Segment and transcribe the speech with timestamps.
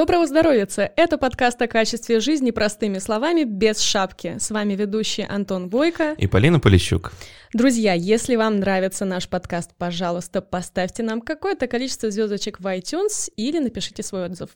[0.00, 0.66] Доброго здоровья!
[0.96, 4.36] Это подкаст о качестве жизни простыми словами, без шапки.
[4.38, 7.12] С вами ведущий Антон Бойко и Полина Полищук.
[7.52, 13.58] Друзья, если вам нравится наш подкаст, пожалуйста, поставьте нам какое-то количество звездочек в iTunes или
[13.58, 14.48] напишите свой отзыв.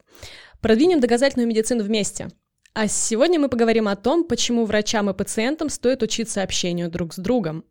[0.63, 2.31] Продвинем доказательную медицину вместе.
[2.77, 7.19] А сегодня мы поговорим о том, почему врачам и пациентам стоит учиться общению друг с
[7.19, 7.65] другом.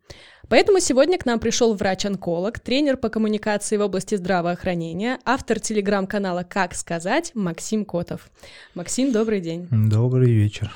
[0.48, 6.74] Поэтому сегодня к нам пришел врач-онколог, тренер по коммуникации в области здравоохранения, автор телеграм-канала «Как
[6.74, 8.30] сказать» Максим Котов.
[8.74, 9.68] Максим, добрый день.
[9.70, 10.72] Добрый вечер.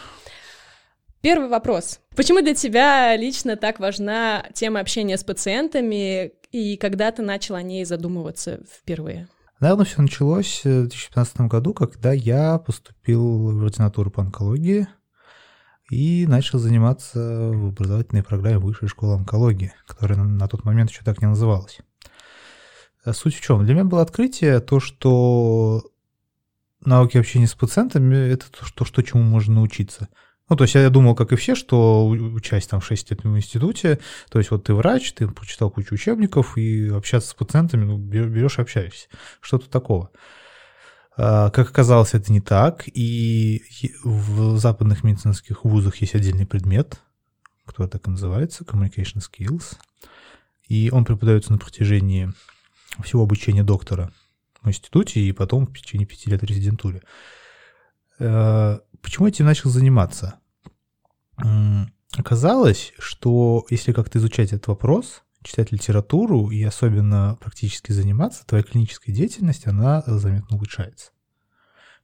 [1.23, 1.99] Первый вопрос.
[2.15, 7.63] Почему для тебя лично так важна тема общения с пациентами и когда ты начал о
[7.63, 9.27] ней задумываться впервые?
[9.61, 14.87] Наверное, все началось в 2015 году, когда я поступил в ординатуру по онкологии
[15.91, 21.21] и начал заниматься в образовательной программе Высшей школы онкологии, которая на тот момент еще так
[21.21, 21.81] не называлась.
[23.05, 23.65] А суть в чем?
[23.65, 25.83] Для меня было открытие то, что
[26.85, 30.09] навыки общения с пациентами– это то, что, чему можно научиться–
[30.49, 33.99] ну, то есть я думал, как и все, что учась там 6 лет в институте,
[34.31, 38.59] то есть вот ты врач, ты прочитал кучу учебников, и общаться с пациентами, ну, берешь
[38.59, 39.09] и общаешься.
[39.41, 40.11] Что-то такого.
[41.17, 43.63] А, как оказалось, это не так, и
[44.05, 47.01] в западных медицинских вузах есть отдельный предмет,
[47.67, 49.77] который так и называется, Communication Skills,
[50.69, 52.33] и он преподается на протяжении
[53.03, 54.13] всего обучения доктора
[54.63, 57.03] в институте и потом в течение пяти лет резидентуре.
[59.09, 60.39] Почему я этим начал заниматься?
[62.15, 69.15] Оказалось, что если как-то изучать этот вопрос, читать литературу и особенно практически заниматься, твоя клиническая
[69.15, 71.13] деятельность, она заметно улучшается.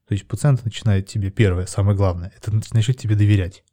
[0.08, 3.64] То есть пациент начинает тебе, первое, самое главное, это начинает тебе доверять.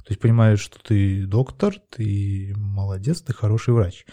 [0.00, 4.04] То есть понимает, что ты доктор, ты молодец, ты хороший врач.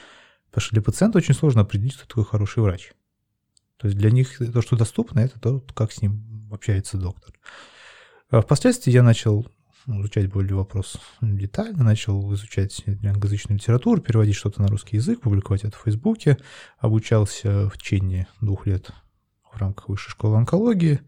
[0.46, 2.94] Потому что для пациента очень сложно определить, кто такой хороший врач.
[3.76, 7.34] То есть для них то, что доступно, это то, как с ним общается доктор.
[8.32, 9.46] А впоследствии я начал
[9.86, 15.76] изучать более вопрос детально, начал изучать англоязычную литературу, переводить что-то на русский язык, публиковать это
[15.76, 16.38] в Фейсбуке,
[16.80, 18.92] обучался в течение двух лет
[19.52, 21.02] в рамках высшей школы онкологии,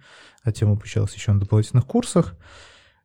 [0.44, 2.36] затем обучался еще на дополнительных курсах.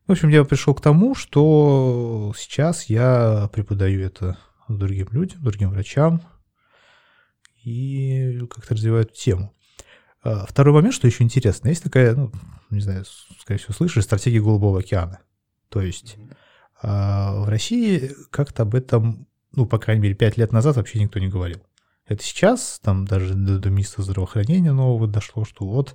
[0.09, 4.37] В общем, я пришел к тому, что сейчас я преподаю это
[4.67, 6.23] другим людям, другим врачам
[7.63, 9.55] и как-то развиваю эту тему.
[10.23, 12.33] А, второй момент, что еще интересно, есть такая, ну,
[12.71, 13.05] не знаю,
[13.41, 15.21] скорее всего, слышишь, стратегия Голубого океана.
[15.69, 16.17] То есть
[16.83, 17.45] mm-hmm.
[17.45, 21.29] в России как-то об этом, ну, по крайней мере, пять лет назад вообще никто не
[21.29, 21.63] говорил.
[22.09, 25.95] Это сейчас, там даже до, до министра здравоохранения нового дошло, что вот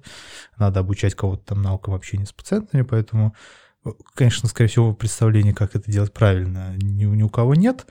[0.57, 3.35] надо обучать кого-то там наукам общения с пациентами, поэтому,
[3.83, 7.87] э, конечно, скорее всего, представления, как это делать правильно, ни, ни у кого нет,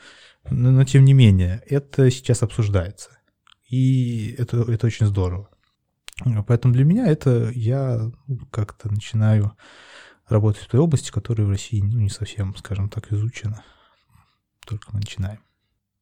[0.49, 3.11] но, но тем не менее, это сейчас обсуждается.
[3.69, 5.49] И это, это очень здорово.
[6.47, 8.11] Поэтому для меня это я
[8.51, 9.57] как-то начинаю
[10.29, 13.63] работать в той области, которая в России ну, не совсем, скажем так, изучена.
[14.67, 15.41] Только мы начинаем.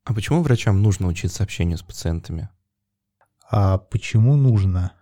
[0.05, 2.49] А почему врачам нужно учиться общению с пациентами?
[3.51, 4.93] А почему нужно?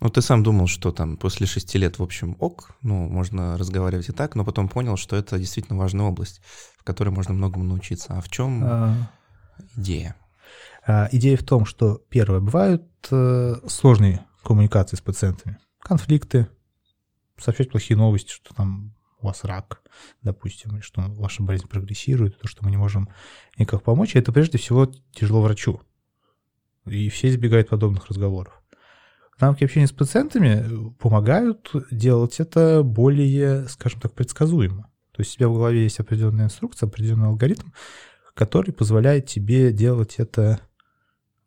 [0.00, 4.08] Ну, ты сам думал, что там после шести лет, в общем, ок, ну, можно разговаривать
[4.08, 6.40] и так, но потом понял, что это действительно важная область,
[6.76, 8.14] в которой можно многому научиться.
[8.14, 9.10] А в чем а...
[9.76, 10.16] идея?
[10.84, 16.48] А, идея в том, что, первое, бывают э, сложные коммуникации с пациентами, конфликты,
[17.38, 19.82] сообщать плохие новости, что там у вас рак,
[20.22, 23.08] допустим, что ваша болезнь прогрессирует, то, что мы не можем
[23.56, 25.80] никак помочь, это прежде всего тяжело врачу.
[26.86, 28.60] И все избегают подобных разговоров.
[29.40, 34.90] Навыки общения с пациентами помогают делать это более, скажем так, предсказуемо.
[35.12, 37.68] То есть у тебя в голове есть определенная инструкция, определенный алгоритм,
[38.34, 40.60] который позволяет тебе делать это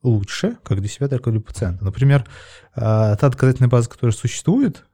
[0.06, 1.84] лучше, как для себя, так и для пациента.
[1.84, 2.26] Например,
[2.76, 4.86] а, та доказательная база, которая существует,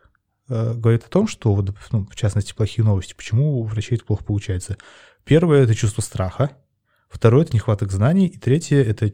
[0.51, 4.05] Э, говорит о том, что, вот, ну, в частности, плохие новости, почему у врачей это
[4.05, 4.77] плохо получается.
[5.23, 6.51] Первое– это чувство страха,
[7.09, 9.13] второе– это нехваток знаний, и третье– это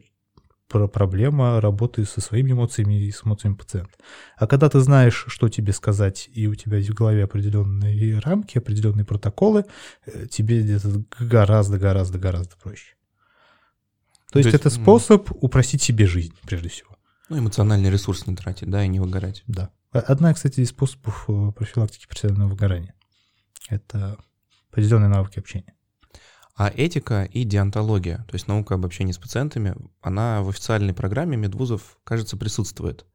[0.68, 3.92] проблема работы со своими эмоциями и с эмоциями пациента.
[4.36, 9.06] А когда ты знаешь, что тебе сказать, и у тебя в голове определенные рамки, определенные
[9.06, 9.66] протоколы,
[10.08, 12.97] э, тебе это гораздо-гораздо-гораздо проще.
[14.38, 16.98] То, То есть, есть это способ упростить себе жизнь, прежде всего.
[17.30, 19.44] Ну, эмоциональный ресурс не тратить, да, и не выгорать.
[19.48, 19.72] Да.
[19.92, 22.94] Одна, кстати, из способов э, профилактики профессионального выгорания–
[23.70, 24.18] это
[24.70, 25.74] определенные навыки общения.
[26.56, 31.38] А этика и диантология, то есть наука об общении с пациентами, она в официальной программе
[31.38, 33.06] медвузов, кажется, присутствует.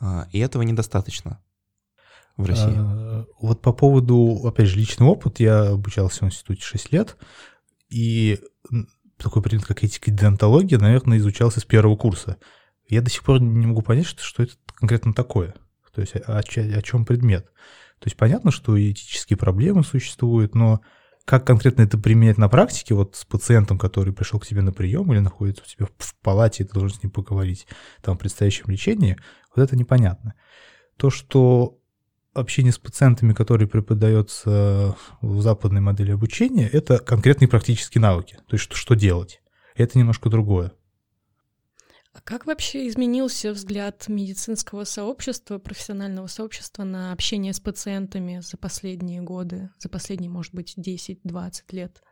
[0.00, 1.42] А, и этого недостаточно
[2.36, 2.74] в России.
[2.76, 7.16] А, вот по поводу, опять же, личный опыт, я обучался в институте 6 лет,
[7.88, 8.38] и
[9.24, 12.38] такой предмет, как этика и диантология, наверное, изучался с первого курса.
[12.88, 15.54] Я до сих пор не могу понять, что, что это конкретно такое.
[15.94, 17.46] То есть о, о чем предмет.
[18.00, 20.80] То есть понятно, что этические проблемы существуют, но
[21.24, 25.10] как конкретно это применять на практике, вот с пациентом, который пришел к тебе на прием
[25.12, 27.66] или находится у тебя в палате, и ты должен с ним поговорить
[28.02, 29.16] там, о предстоящем лечении,
[29.54, 30.34] вот это непонятно.
[30.96, 31.78] То, что
[32.34, 38.36] общение с пациентами, которые преподается в западной модели обучения, это конкретные практические навыки.
[38.48, 39.40] То есть что, что делать.
[39.74, 40.72] Это немножко другое.
[42.12, 49.20] А как вообще изменился взгляд медицинского сообщества, профессионального сообщества на общение с пациентами за последние
[49.20, 52.02] годы, за последние, может быть, 10-20 лет?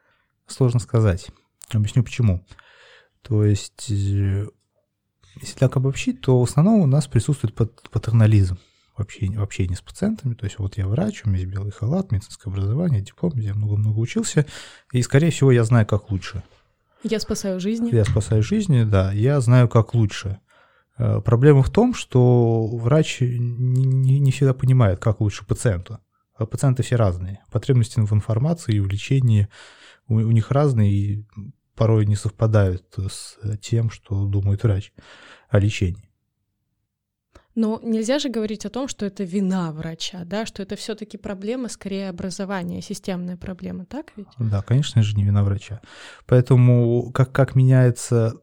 [0.47, 1.29] Сложно сказать.
[1.71, 2.45] Объясню почему.
[3.23, 4.49] То есть, э,
[5.41, 8.59] если так обобщить, то в основном у нас присутствует патернализм
[8.97, 10.35] в общении, в общении с пациентами.
[10.35, 13.99] То есть вот я врач, у меня есть белый халат, медицинское образование, диплом, я много-много
[13.99, 14.47] учился,
[14.93, 16.43] и, скорее всего, я знаю, как лучше.
[17.03, 17.95] Я спасаю жизни.
[17.95, 19.13] Я спасаю жизни, да.
[19.13, 20.39] Я знаю, как лучше.
[20.99, 25.99] Э, проблема в том, что врач не, не, не всегда понимает, как лучше пациенту.
[26.35, 27.41] А пациенты все разные.
[27.51, 29.49] Потребности в информации и в лечении
[30.07, 31.27] у, у них разные и
[31.75, 34.93] порой не совпадают с тем, что думает врач
[35.49, 36.12] о лечении.
[37.55, 41.69] Но нельзя же говорить о том, что это вина врача, да, что это все-таки проблема
[41.69, 44.29] скорее образования, системная проблема, так ведь?
[44.39, 45.81] Да, конечно же, не вина врача.
[46.27, 48.41] Поэтому как, как меняется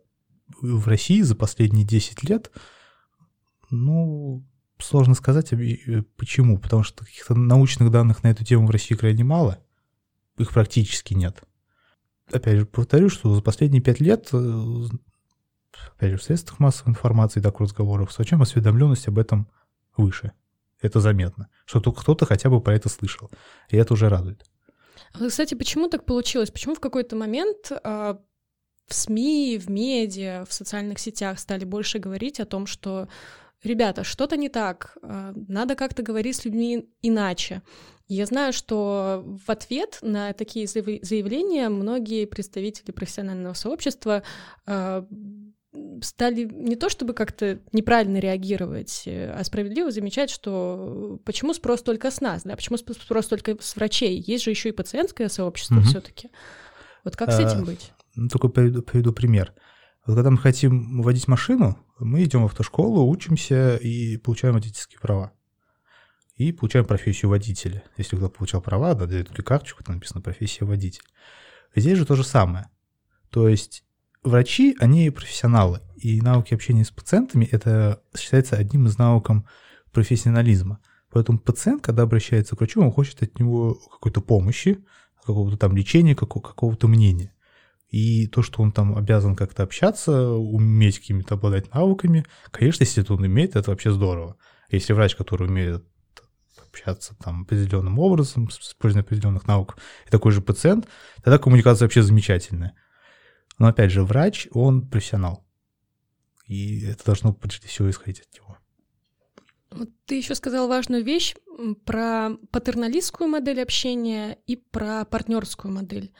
[0.62, 2.52] в России за последние 10 лет,
[3.72, 4.46] ну,
[4.80, 6.58] сложно сказать, э, почему.
[6.58, 9.60] Потому что каких-то научных данных на эту тему в России крайне мало.
[10.38, 11.44] Их практически нет.
[12.32, 14.84] Опять же, повторю, что за последние пять лет э,
[15.96, 19.48] опять же, в средствах массовой информации, так разговоров врачом, осведомленность об этом
[19.98, 20.32] выше.
[20.82, 23.30] Это заметно, что кто-то хотя бы про это слышал.
[23.70, 24.46] И это уже радует.
[25.14, 26.52] А, кстати, почему так получилось?
[26.52, 28.16] Почему в какой-то момент э,
[28.88, 33.10] в СМИ, в медиа, в социальных сетях стали больше говорить о том, что
[33.64, 37.62] ребята, что-то не так, э, надо как-то говорить с людьми иначе.
[38.08, 44.24] Я знаю, что в ответ на такие заявления многие представители профессионального сообщества
[46.02, 52.12] стали не то чтобы как-то неправильно реагировать, э, а справедливо замечать, что почему спрос только
[52.12, 55.84] с нас, да, почему спрос только с врачей, есть же еще и пациентское сообщество угу.
[55.84, 56.30] все-таки.
[57.04, 57.92] Вот как с этим а, быть?
[58.16, 59.54] Ну, только приведу, приведу пример.
[60.06, 65.34] Вот когда мы хотим водить машину, мы идем в автошколу, учимся и получаем водительские права.
[66.36, 67.84] И получаем профессию водителя.
[67.98, 71.04] Если кто получал права, да, дают карточку, там написано профессия водитель.
[71.76, 72.70] Здесь же то же самое.
[73.30, 73.84] То есть
[74.24, 79.44] врачи, они профессионалы, и навыки общения с пациентами это считается одним из навыков
[79.92, 80.80] профессионализма.
[81.12, 84.84] Поэтому пациент, когда обращается к врачу, он хочет от него какой-то помощи,
[85.26, 87.34] какого-то там лечения, какого-то мнения.
[87.90, 93.16] И то, что он там обязан как-то общаться, уметь какими-то обладать навыками, конечно, если это
[93.16, 94.38] он умеет, это вообще здорово.
[94.70, 95.84] Если врач, который умеет
[96.68, 100.88] общаться там определенным образом, с использованием определенных навыков, и такой же пациент,
[101.24, 102.76] тогда коммуникация вообще замечательная.
[103.60, 105.46] Но опять же, врач, он профессионал.
[106.48, 108.58] И это должно прежде всего исходить от него.
[110.06, 111.36] Ты еще сказал важную вещь
[111.86, 116.12] про патерналистскую модель общения и про партнерскую модель.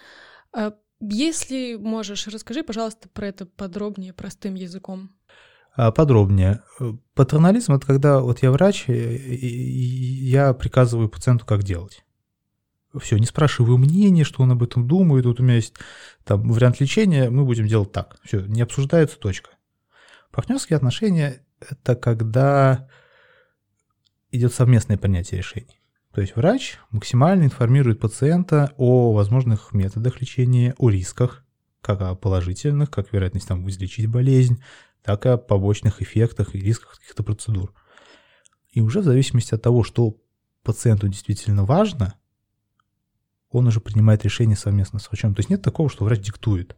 [0.54, 5.10] А если можешь, расскажи, пожалуйста, про это подробнее, простым языком.
[5.76, 6.62] А, подробнее.
[7.16, 12.04] Патернализм— это когда вот я врач, и я приказываю пациенту, как делать.
[12.98, 15.26] Все, не спрашиваю мнение, что он об этом думает.
[15.26, 15.76] Вот у меня есть
[16.24, 18.18] там вариант лечения, мы будем делать так.
[18.24, 19.52] Все, не обсуждается, точка.
[20.32, 22.88] Партнерские отношения– это когда
[24.32, 25.82] идет совместное принятие решений.
[26.14, 31.46] То есть врач максимально информирует пациента о возможных методах лечения, о рисках,
[31.82, 34.62] как о положительных, как вероятность там излечить болезнь,
[35.04, 37.74] так и о побочных эффектах и рисках каких-то процедур.
[38.72, 40.18] И уже в зависимости от того, что
[40.64, 42.16] пациенту действительно важно,
[43.50, 45.34] он уже принимает решение совместно с врачом.
[45.34, 46.76] То есть нет такого, что врач диктует.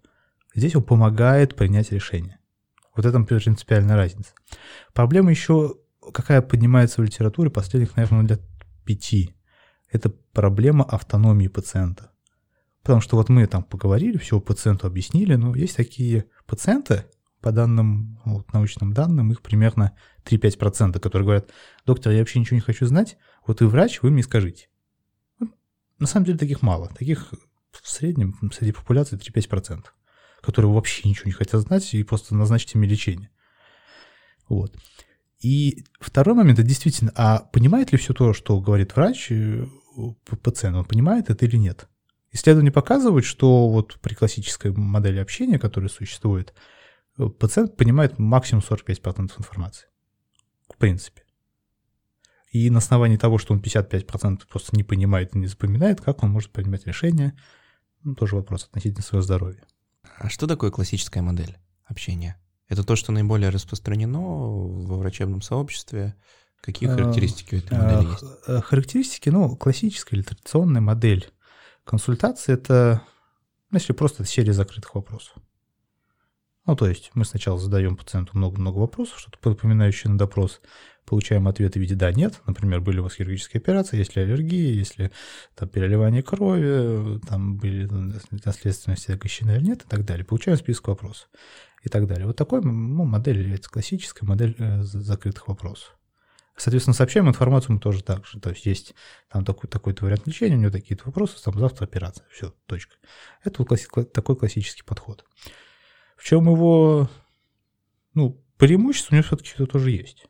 [0.56, 2.40] Здесь он помогает принять решение.
[2.96, 4.34] Вот это принципиальная разница.
[4.94, 5.76] Проблема еще,
[6.14, 8.42] какая поднимается в литературе последних, наверное, лет
[8.86, 9.36] пяти.
[9.90, 12.12] Это проблема автономии пациента.
[12.82, 17.06] Потому что вот мы там поговорили, все пациенту объяснили, но есть такие пациенты,
[17.42, 21.50] по данным, вот, научным данным, их примерно 3-5%, которые говорят,
[21.86, 24.70] доктор, я вообще ничего не хочу знать, вот вы врач, вы мне скажите.
[26.02, 26.90] На самом деле таких мало.
[26.90, 27.32] Таких
[27.72, 29.86] в среднем среди популяции 3-5%,
[30.42, 33.30] которые вообще ничего не хотят знать и просто назначить им лечение.
[34.50, 34.76] Вот.
[35.42, 39.68] И второй момент, это действительно, а понимает ли все то, что говорит врач, э,
[40.42, 41.88] пациент, он понимает это или нет?
[42.32, 46.56] Исследования показывают, что вот при классической модели общения, которая существует,
[47.38, 49.88] пациент понимает максимум 45% информации.
[50.68, 51.22] В принципе.
[52.52, 56.32] И на основании того, что он 55% просто не понимает и не запоминает, как он
[56.32, 57.34] может принимать решения,
[58.04, 59.64] ну, тоже вопрос относительно своего здоровья.
[60.18, 62.38] А что такое классическая модель общения?
[62.68, 66.16] Это то, что наиболее распространено во врачебном сообществе.
[66.62, 68.24] Какие а, характеристики у этой модели есть?
[68.48, 71.32] Э, характеристики, ну, классическая или традиционная модель
[71.86, 73.02] консультации– это,
[73.72, 75.34] ну, если просто серия закрытых вопросов.
[76.66, 80.62] Ну, то есть мы сначала задаем пациенту много-много вопросов, что-то напоминающее на допрос,
[81.06, 82.40] получаем ответы в виде «да», «нет».
[82.46, 85.12] Например, были у вас хирургические операции, есть ли аллергии, есть ли
[85.56, 87.88] там переливание крови, там были
[88.46, 90.24] наследственности огощены или нет и так далее.
[90.24, 91.30] Получаем список вопросов
[91.84, 92.28] и так далее.
[92.28, 95.98] Вот такой ну, модель является классическая модель э, закрытых вопросов.
[96.56, 98.40] Соответственно, сообщаем информацию мы тоже так же.
[98.40, 98.94] То есть есть
[99.32, 102.26] там такой, такой-то вариант лечения, у него такие-то вопросы, там завтра операция.
[102.32, 102.98] Все, точка.
[103.44, 105.26] Это вот класси- такой классический подход.
[106.22, 107.10] В чем его
[108.14, 110.28] ну, преимущество у него все-таки это тоже есть.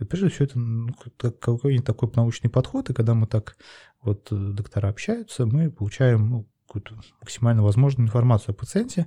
[0.00, 3.58] И прежде всего, это ну, какой-нибудь такой научный подход, и когда мы так
[4.00, 9.06] вот э, доктора общаются, мы получаем ну, какую-то максимально возможную информацию о пациенте,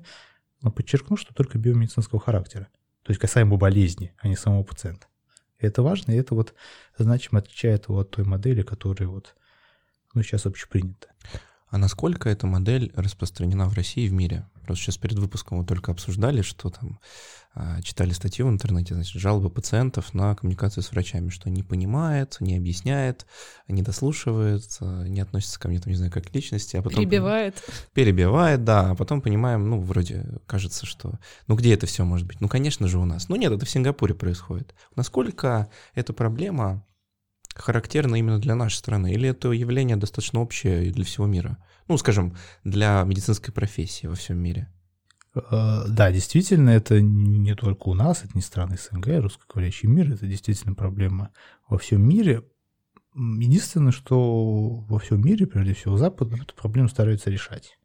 [0.62, 2.67] но подчеркну, что только биомедицинского характера.
[3.01, 5.08] То есть касаемо болезни, а не самого пациента.
[5.58, 6.53] И это важно, и это вот
[7.00, 9.36] значимо отличает его от той модели, которая вот
[10.13, 11.08] ну, сейчас общепринята.
[11.69, 14.47] А насколько эта модель распространена в России и в мире?
[14.63, 17.00] Просто сейчас перед выпуском мы только обсуждали, что там
[17.53, 22.38] а, читали статью в интернете, значит, жалобы пациентов на коммуникацию с врачами, что не понимает,
[22.39, 23.25] не объясняет,
[23.67, 27.00] не дослушивает, не относится ко мне, там, не знаю, как к личности, а потом...
[27.00, 27.55] Перебивает.
[27.93, 31.19] Перебивает, да, а потом понимаем, ну, вроде кажется, что...
[31.47, 32.39] Ну, где это все может быть?
[32.41, 33.27] Ну, конечно же, у нас.
[33.27, 34.75] Ну, нет, это в Сингапуре происходит.
[34.95, 36.86] Насколько эта проблема
[37.58, 39.14] характерно именно для нашей страны?
[39.14, 41.58] Или это явление достаточно общее для всего мира?
[41.88, 44.70] Ну, скажем, для медицинской профессии во всем мире.
[45.52, 50.26] Э, да, действительно, это не только у нас, это не страны СНГ, русскоговорящий мир, это
[50.28, 51.32] действительно проблема
[51.68, 52.44] во всем мире.
[53.16, 57.78] Единственное, что во всем мире, прежде всего Запад, эту проблему стараются решать.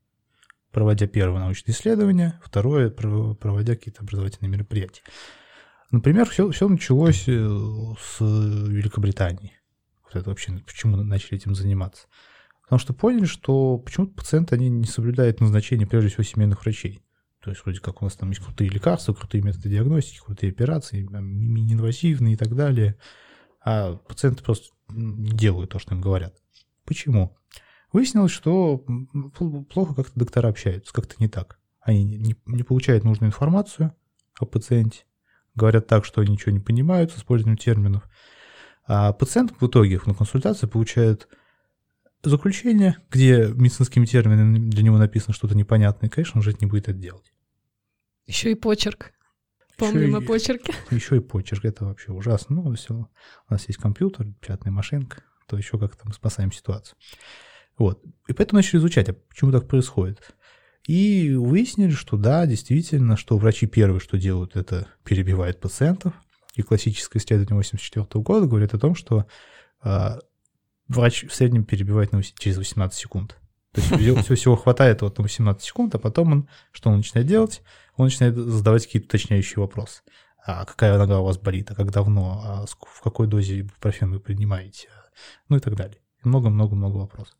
[0.70, 5.02] Проводя первое научное исследование, второе, проводя какие-то образовательные мероприятия.
[5.90, 9.61] Например, все, все началось э, с Великобритании
[10.12, 12.06] вот это вообще, почему начали этим заниматься.
[12.62, 17.02] Потому что поняли, что почему-то пациенты, они не соблюдают назначение, прежде всего, семейных врачей.
[17.40, 21.02] То есть вроде как у нас там есть крутые лекарства, крутые методы диагностики, крутые операции,
[21.02, 22.96] мини-инвазивные и так далее.
[23.64, 26.34] А пациенты просто не делают то, что им говорят.
[26.84, 27.36] Почему?
[27.92, 28.78] Выяснилось, что
[29.68, 31.58] плохо как-то доктора общаются, как-то не так.
[31.80, 33.94] Они не, не получают нужную информацию
[34.38, 35.04] о пациенте,
[35.54, 38.08] говорят так, что ничего не понимают с использованием терминов.
[38.84, 41.28] А пациент в итоге на консультации получает
[42.22, 46.88] заключение, где медицинскими терминами для него написано что-то непонятное, и, конечно, он же не будет
[46.88, 47.32] это делать.
[48.26, 49.12] Еще и почерк.
[49.78, 50.74] Помним еще о почерке.
[50.90, 52.56] Еще и почерк, это вообще ужасно.
[52.56, 53.08] Ну, все, у
[53.52, 56.96] нас есть компьютер, печатная машинка, то еще как-то мы спасаем ситуацию.
[57.78, 58.00] Вот.
[58.28, 60.20] И поэтому начали изучать, а почему так происходит.
[60.86, 66.12] И выяснили, что да, действительно, что врачи первые, что делают, это перебивают пациентов,
[66.54, 69.26] и классическое исследование 1984 года говорит о том, что
[69.84, 70.18] э,
[70.88, 73.36] врач в среднем перебивает через 18 секунд.
[73.72, 77.62] То есть всего, хватает вот на 18 секунд, а потом он, что он начинает делать?
[77.96, 80.02] Он начинает задавать какие-то уточняющие вопросы.
[80.44, 84.20] А какая нога у вас болит, а как давно, а в какой дозе ибупрофен вы
[84.20, 84.88] принимаете,
[85.48, 85.98] ну и так далее.
[86.22, 87.36] Много-много-много вопросов.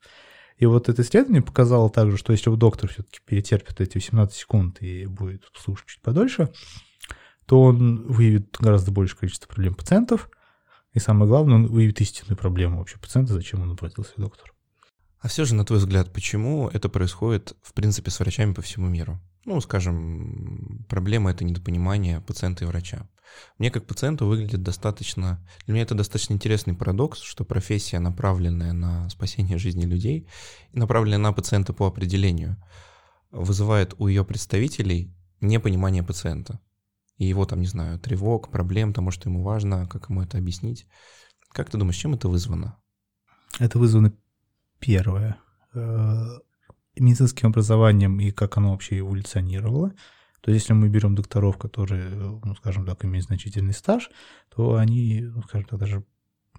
[0.56, 5.06] И вот это исследование показало также, что если доктор все-таки перетерпит эти 18 секунд и
[5.06, 6.52] будет слушать чуть подольше,
[7.46, 10.30] то он выявит гораздо большее количество проблем пациентов,
[10.92, 14.52] и самое главное, он выявит истинную проблему вообще пациента, зачем он обратился к доктору.
[15.20, 18.88] А все же, на твой взгляд, почему это происходит, в принципе, с врачами по всему
[18.88, 19.20] миру?
[19.44, 23.08] Ну, скажем, проблема— это недопонимание пациента и врача.
[23.58, 25.44] Мне как пациенту выглядит достаточно...
[25.64, 30.28] Для меня это достаточно интересный парадокс, что профессия, направленная на спасение жизни людей,
[30.72, 32.56] направленная на пациента по определению,
[33.30, 36.60] вызывает у ее представителей непонимание пациента
[37.22, 40.88] и его там, не знаю, тревог, проблем, тому, что ему важно, как ему это объяснить.
[41.52, 42.76] Как ты думаешь, чем это вызвано?
[43.60, 44.12] Это вызвано
[44.80, 45.36] первое
[45.72, 46.24] э,
[46.96, 49.90] медицинским образованием и как оно вообще эволюционировало.
[50.40, 54.10] То есть, если мы берем докторов, которые, ну, скажем так, имеют значительный стаж,
[54.48, 56.04] то они, ну, скажем так, даже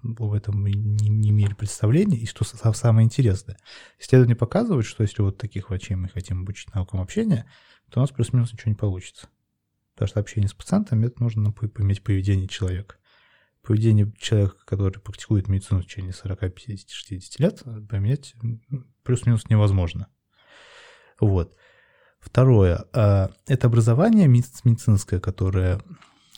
[0.02, 2.16] об этом не, не имели представления.
[2.16, 3.58] И что самое интересное,
[3.98, 7.44] исследования показывают, что если вот таких врачей мы хотим обучить наукам общения,
[7.90, 9.28] то у нас плюс-минус ничего не получится.
[9.94, 12.96] Потому что общение с пациентом, это нужно иметь поведение человека.
[13.62, 18.34] Поведение человека, который практикует медицину в течение 40, 50, 60 лет, поменять
[19.04, 20.08] плюс-минус невозможно.
[21.20, 21.56] Вот.
[22.20, 22.84] Второе.
[22.92, 25.80] А, это образование медицинское, которое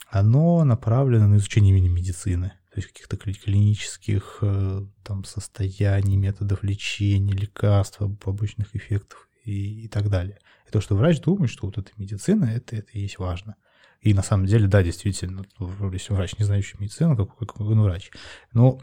[0.09, 2.53] оно направлено на изучение именно медицины.
[2.69, 9.87] То то есть каких-то клинических э, там состояний, методов лечения, лекарств, побочных эффектов и, и
[9.87, 10.39] так далее.
[10.67, 13.55] И то, что врач думает, что вот эта медицина, это, это и есть важно.
[14.01, 15.45] И на самом деле, да, действительно,
[15.91, 18.11] если врач, не знающий медицину, какой, какой он врач.
[18.53, 18.79] Но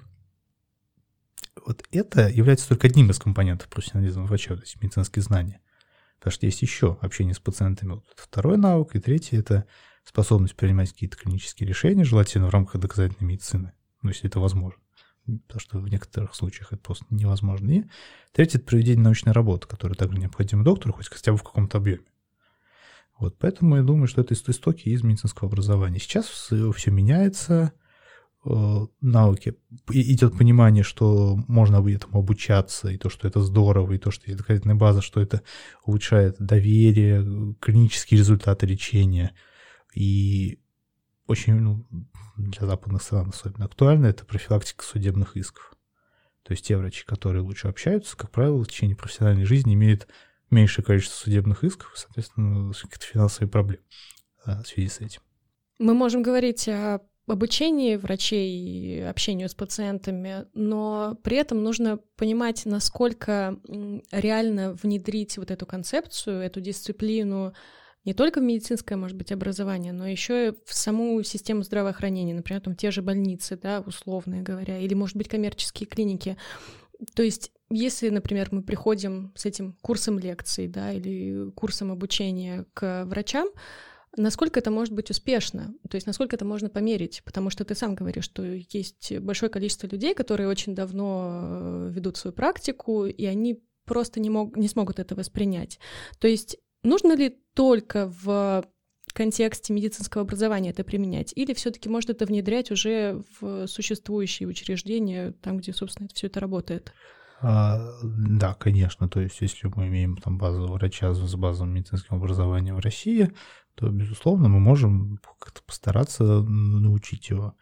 [1.64, 5.61] вот это является только одним из компонентов профессионализма врача, то есть медицинские знания.
[6.18, 7.92] Потому что есть еще общение с пациентами.
[7.92, 9.66] Вот второй навык, и третий– это
[10.04, 14.80] способность принимать какие-то клинические решения, желательно в рамках доказательной медицины, ну, если это возможно.
[15.26, 17.71] Потому что в некоторых случаях это просто невозможно.
[17.71, 17.85] И
[18.33, 22.04] третье– это проведение научной работы, которая также необходима доктору, хоть хотя бы в каком-то объеме.
[23.19, 25.99] Вот, поэтому я думаю, что это истоки из медицинского образования.
[25.99, 27.73] Сейчас все, меняется,
[28.45, 29.54] э, науки,
[29.90, 34.38] идет понимание, что можно этому обучаться, и то, что это здорово, и то, что есть
[34.38, 35.43] доказательная база, что это
[35.85, 39.33] улучшает доверие, клинические результаты лечения.
[39.95, 40.59] И
[41.35, 41.85] очень, ну,
[42.37, 45.73] для западных стран особенно актуально, это профилактика судебных исков.
[46.45, 50.07] То есть те врачи, которые лучше общаются, как правило, в течение профессиональной жизни имеют
[50.50, 53.83] меньшее количество судебных исков, соответственно, какие-то финансовые проблемы
[54.45, 55.21] а, в связи с этим.
[55.79, 63.59] Мы можем говорить о обучении врачей, общению с пациентами, но при этом нужно понимать, насколько
[64.12, 67.55] реально внедрить вот эту концепцию, эту дисциплину
[68.05, 72.61] не только в медицинское, может быть, образование, но еще и в саму систему здравоохранения, например,
[72.61, 76.37] там те же больницы, да, условно говоря, или, может быть, коммерческие клиники.
[77.15, 83.05] То есть, если, например, мы приходим с этим курсом лекций, да, или курсом обучения к
[83.07, 83.49] врачам,
[84.17, 87.95] насколько это может быть успешно, то есть насколько это можно померить, потому что ты сам
[87.95, 93.63] говоришь, что есть большое количество людей, которые очень давно э, ведут свою практику, и они
[93.87, 95.79] просто не, мог, не смогут это воспринять.
[96.19, 98.65] То есть нужно ли только в
[99.13, 105.59] контексте медицинского образования это применять, или все-таки можно это внедрять уже в существующие учреждения, там,
[105.59, 106.93] где, собственно, все это работает?
[107.40, 109.09] А, да, конечно.
[109.09, 113.31] То есть, если мы имеем там базу врача с базовым медицинским образованием в России,
[113.75, 117.55] то, безусловно, мы можем как-то постараться научить его.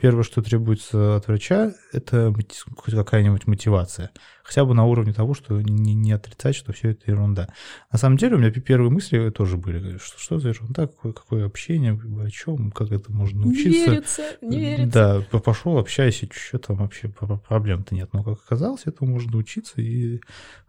[0.00, 2.32] Первое, что требуется от врача, это
[2.76, 4.10] хоть какая-нибудь мотивация.
[4.44, 7.48] Хотя бы на уровне того, что не, не отрицать, что все это ерунда.
[7.90, 11.46] На самом деле у меня первые мысли тоже были, что, что за ерунда, какое, какое
[11.46, 13.68] общение, о чем, как это можно научиться.
[13.70, 15.26] Не верится, не верится.
[15.32, 18.10] Да, пошел, общайся, что там вообще проблем-то нет.
[18.12, 20.20] Но как оказалось, этому можно научиться и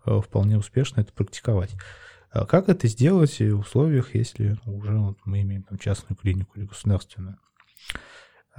[0.06, 1.76] э, вполне успешно это практиковать.
[2.32, 6.66] А как это сделать в условиях, если уже вот мы имеем там, частную клинику или
[6.66, 7.38] государственную?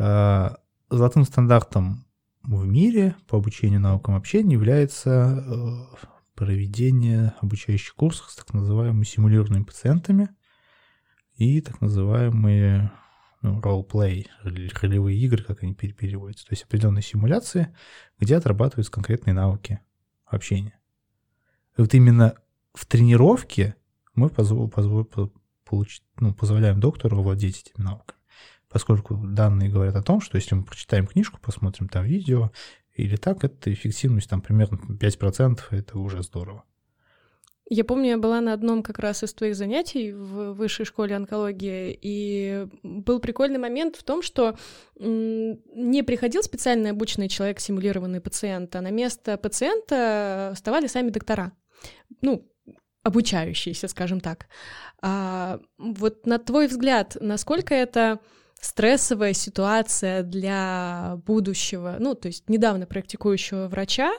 [0.02, 0.56] А,
[0.90, 2.06] золотым стандартом
[2.42, 9.64] в мире по обучению наукам общения является э, проведение обучающих курсов с так называемыми симулированными
[9.64, 10.30] пациентами
[11.36, 12.92] и так называемые
[13.42, 17.74] ну, role-play, ролевые игры, как они переводятся, то есть определенные симуляции,
[18.18, 19.80] где отрабатываются конкретные навыки
[20.26, 20.78] общения.
[21.76, 22.34] И вот именно
[22.74, 23.76] в тренировке
[24.14, 24.66] мы позво,
[25.64, 28.19] получ, ну, позволяем доктору владеть этими навыками
[28.70, 32.52] поскольку данные говорят о том, что если мы прочитаем книжку, посмотрим там видео
[32.94, 36.64] или так, это эффективность там примерно 5%, это уже здорово.
[37.72, 41.96] Я помню, я была на одном как раз из твоих занятий в высшей школе онкологии,
[42.02, 44.56] и был прикольный момент в том, что
[44.96, 51.52] не приходил специально обученный человек, симулированный пациент, а на место пациента вставали сами доктора.
[52.22, 52.50] Ну,
[53.04, 54.46] обучающиеся, скажем так.
[55.00, 58.18] А, вот на твой взгляд, насколько это
[58.60, 64.12] стрессовая ситуация для будущего, ну, то есть недавно практикующего врача,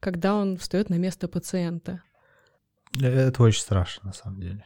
[0.00, 2.02] когда он встает на место пациента.
[3.00, 4.64] Это очень страшно, на самом деле.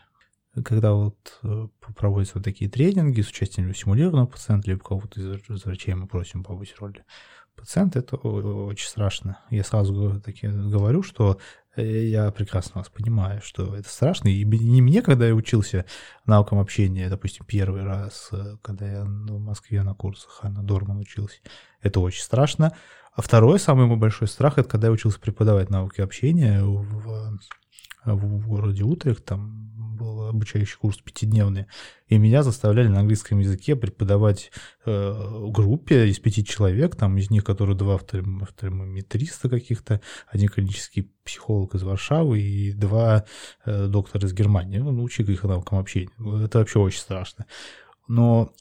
[0.64, 5.94] Когда вот э, проводятся вот такие тренинги с участием симулированного пациента, либо кого-то из врачей
[5.94, 7.04] мы просим побыть в роли
[7.60, 9.38] пациента, это очень страшно.
[9.50, 11.38] Я сразу таки говорю, что
[11.76, 14.28] Э, я прекрасно вас понимаю, что это страшно.
[14.28, 15.84] И не мне, когда я учился
[16.26, 21.38] наукам общения, допустим, первый раз, э, когда я в Москве на курсах Анна Дорман учился,
[21.80, 22.74] это очень страшно.
[23.12, 27.38] А второй, самый мой большой страх, это когда я учился преподавать науки общения в,
[28.04, 31.66] в городе Утрехт, там был обучающий курс пятидневный,
[32.08, 34.50] и меня заставляли на английском языке преподавать
[34.86, 41.74] э, группе из пяти человек, там из них, которые два автометриста каких-то, один клинический психолог
[41.74, 43.24] из Варшавы и два
[43.64, 46.10] э, доктора из Германии, ну, научи их навыкам общения.
[46.44, 47.46] Это вообще очень страшно.
[48.08, 48.52] Но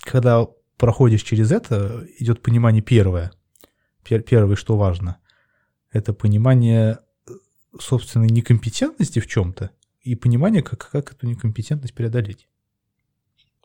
[0.00, 0.46] когда
[0.78, 3.32] проходишь через это, идет понимание первое.
[4.02, 5.18] Первое, что важно,
[5.92, 6.98] это понимание
[7.80, 12.48] собственной некомпетентности в чем-то, и понимание, как, как эту некомпетентность преодолеть.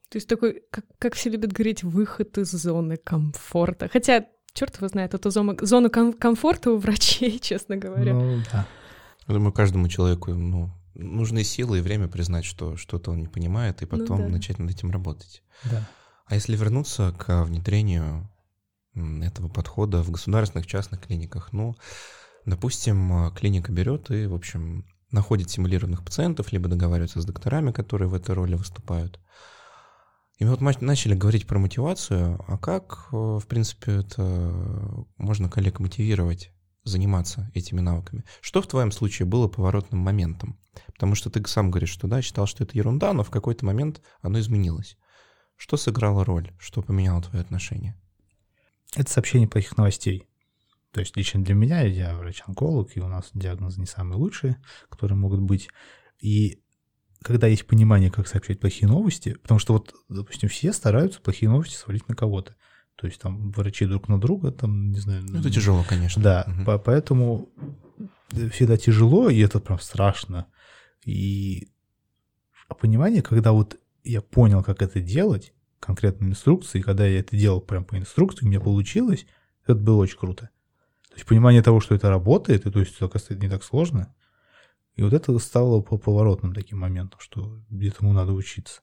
[0.09, 3.89] То есть такой, как, как все любят говорить, выход из зоны комфорта.
[3.91, 8.13] Хотя черт его знает, эту зону, зону ком- комфорта у врачей, честно говоря.
[8.13, 8.67] Ну, да.
[9.27, 13.81] Я думаю, каждому человеку ну, нужны силы и время признать, что что-то он не понимает,
[13.81, 14.33] и потом Ну да.
[14.33, 15.41] начать над этим работать.
[15.63, 15.87] Да.
[16.25, 18.29] А если вернуться к внедрению
[18.95, 21.75] этого подхода в государственных частных клиниках, ну,
[22.45, 28.09] допустим, э, клиника берет и, в общем, находит симулированных пациентов, либо договаривается с докторами, которые
[28.09, 29.19] в этой роли выступают.
[30.39, 35.79] И мы вот начали говорить про мотивацию, а как, э, в принципе, это можно коллег
[35.79, 36.51] мотивировать
[36.83, 38.23] заниматься этими навыками?
[38.41, 40.59] Что в твоем случае было поворотным моментом?
[40.87, 44.01] Потому что ты сам говоришь, что да, считал, что это ерунда, но в какой-то момент
[44.21, 44.97] оно изменилось.
[45.55, 46.51] Что сыграло роль?
[46.57, 47.95] Что поменяло твое отношение?
[48.95, 50.27] Это сообщение плохих новостей.
[50.93, 54.57] То есть лично для меня, я врач-онколог, и у нас диагнозы не самые лучшие,
[54.89, 55.69] которые могут быть.
[56.19, 56.61] И
[57.23, 61.75] когда есть понимание, как сообщать плохие новости, потому что вот, допустим, все стараются плохие новости
[61.75, 62.55] свалить на кого-то.
[62.95, 65.23] То есть там врачи друг на друга, там, не знаю...
[65.27, 66.21] Ну, это тяжело, конечно.
[66.21, 66.65] Да, Мгм.
[66.65, 67.49] по- поэтому
[68.51, 70.45] всегда тяжело, и это прям страшно.
[71.05, 71.71] И
[72.67, 77.61] а понимание, когда вот я понял, как это делать, конкретные инструкции, когда я это делал
[77.61, 79.25] прям по инструкции, у меня получилось,
[79.63, 80.49] это было очень круто.
[81.13, 84.15] То есть понимание того, что это работает, и то есть это, оказывается, не так сложно.
[84.95, 88.81] И вот это стало по поворотным таким моментом, что этому надо учиться.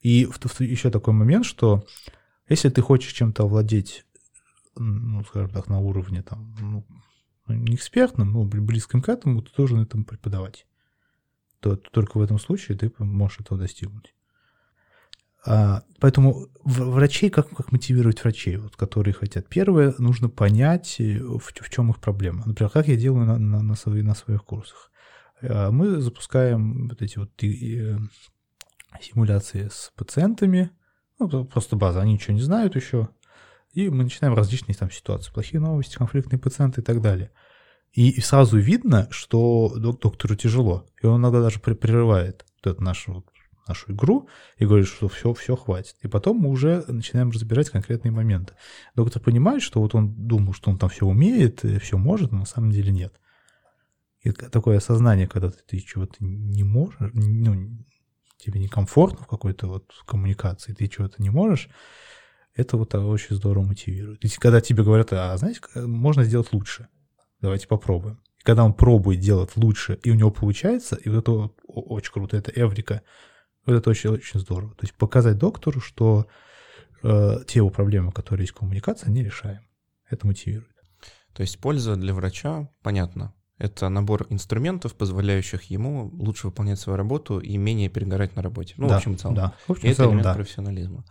[0.00, 1.86] И еще такой момент, что
[2.48, 4.04] если ты хочешь чем-то овладеть,
[4.74, 6.84] ну, скажем так, на уровне там, ну,
[7.46, 10.66] не экспертном, но бли- близком к этому, ты должен этому преподавать.
[11.60, 14.16] То, только в этом случае ты можешь этого достигнуть.
[15.44, 19.48] А, поэтому врачей, как, как мотивировать врачей, вот, которые хотят?
[19.48, 22.44] Первое, нужно понять, э, в, в чем их проблема.
[22.46, 24.90] Например, как я делаю на, на, на, свои- на своих курсах.
[25.42, 27.98] А, Мы запускаем вот эти вот и- э,
[29.00, 30.70] симуляции с пациентами,
[31.18, 33.08] ну, про- просто база, они ничего не знают еще,
[33.72, 37.32] и мы начинаем различные там ситуации, плохие новости, конфликтные пациенты и так далее.
[37.92, 42.82] И, и сразу видно, что док- доктору тяжело, и он иногда даже прерывает вот эту
[42.82, 43.26] нашу, вот
[43.68, 45.96] нашу игру и говорит, что все, все хватит.
[46.02, 48.54] И потом мы уже начинаем разбирать конкретные моменты.
[48.94, 52.44] Доктор понимает, что вот он думал, что он там все умеет, все может, но на
[52.44, 53.14] самом деле нет.
[54.22, 57.84] И такое осознание, когда ты, ты чего-то не можешь, ну,
[58.38, 61.68] тебе некомфортно в какой-то вот коммуникации, ты чего-то не можешь,
[62.54, 64.24] это вот а, очень здорово мотивирует.
[64.24, 66.88] И когда тебе говорят, а знаете, можно сделать лучше,
[67.40, 68.20] давайте попробуем.
[68.38, 72.12] И когда он пробует делать лучше, и у него получается, и вот это вот очень
[72.12, 73.02] круто, это эврика,
[73.66, 74.74] вот это очень-очень здорово.
[74.74, 76.26] То есть показать доктору, что
[77.02, 79.62] э, те его проблемы, которые есть в коммуникации, они решаем.
[80.08, 80.76] Это мотивирует.
[81.32, 87.38] То есть польза для врача, понятно, это набор инструментов, позволяющих ему лучше выполнять свою работу
[87.38, 88.74] и менее перегорать на работе.
[88.76, 89.34] Ну, да, в общем целом.
[89.36, 90.34] Да, в общем и это целом, элемент да.
[90.34, 91.04] профессионализма.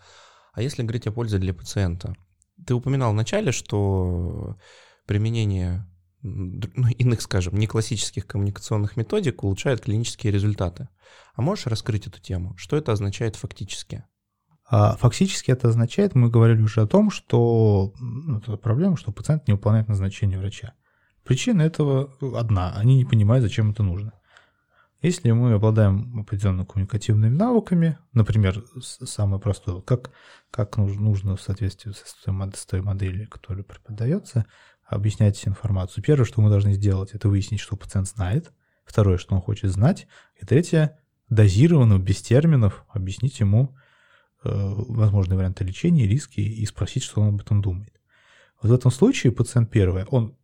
[0.54, 2.16] А если говорить о пользе для пациента,
[2.66, 4.58] ты упоминал вначале, что
[5.06, 5.88] применение
[6.24, 10.90] ну, иных, скажем, не классических коммуникационных методик улучшает клинические результаты.
[11.34, 12.56] А можешь раскрыть эту тему?
[12.58, 14.06] Что это означает фактически?
[14.66, 19.48] А фактически это означает, мы говорили уже о том, что ну, это проблема, что пациент
[19.48, 20.74] не выполняет назначение врача.
[21.26, 24.14] Причина этого одна, они не понимают, зачем это нужно.
[25.02, 30.12] Если мы обладаем определенными коммуникативными навыками, например, самое простое, как,
[30.52, 34.46] как нуж- нужно в соответствии с той моделью, которая преподается,
[34.92, 36.04] объяснять информацию.
[36.04, 38.52] Первое, что мы должны сделать, это выяснить, что пациент знает.
[38.84, 40.08] Второе, что он хочет знать.
[40.40, 41.00] И третье,
[41.30, 43.76] дозированно, без терминов, объяснить ему
[44.44, 47.94] э, возможные варианты лечения, риски и спросить, что он об этом думает.
[48.62, 50.36] Вот в этом случае пациент первое, он,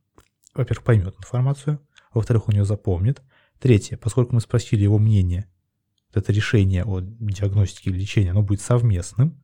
[0.54, 1.80] во-первых, поймет информацию,
[2.14, 3.22] во-вторых, он ее запомнит.
[3.60, 5.50] Третье, поскольку мы спросили его мнение,
[6.08, 9.44] вот это решение о диагностике или лечении, оно будет совместным,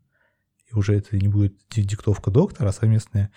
[0.71, 3.31] и уже это не будет ди- диктовка доктора, а совместное.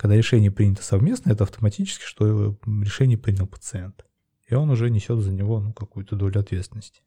[0.00, 4.06] Когда решение принято совместно, это автоматически, что решение принял пациент.
[4.48, 7.02] И он уже несет за него ну, какую-то долю ответственности.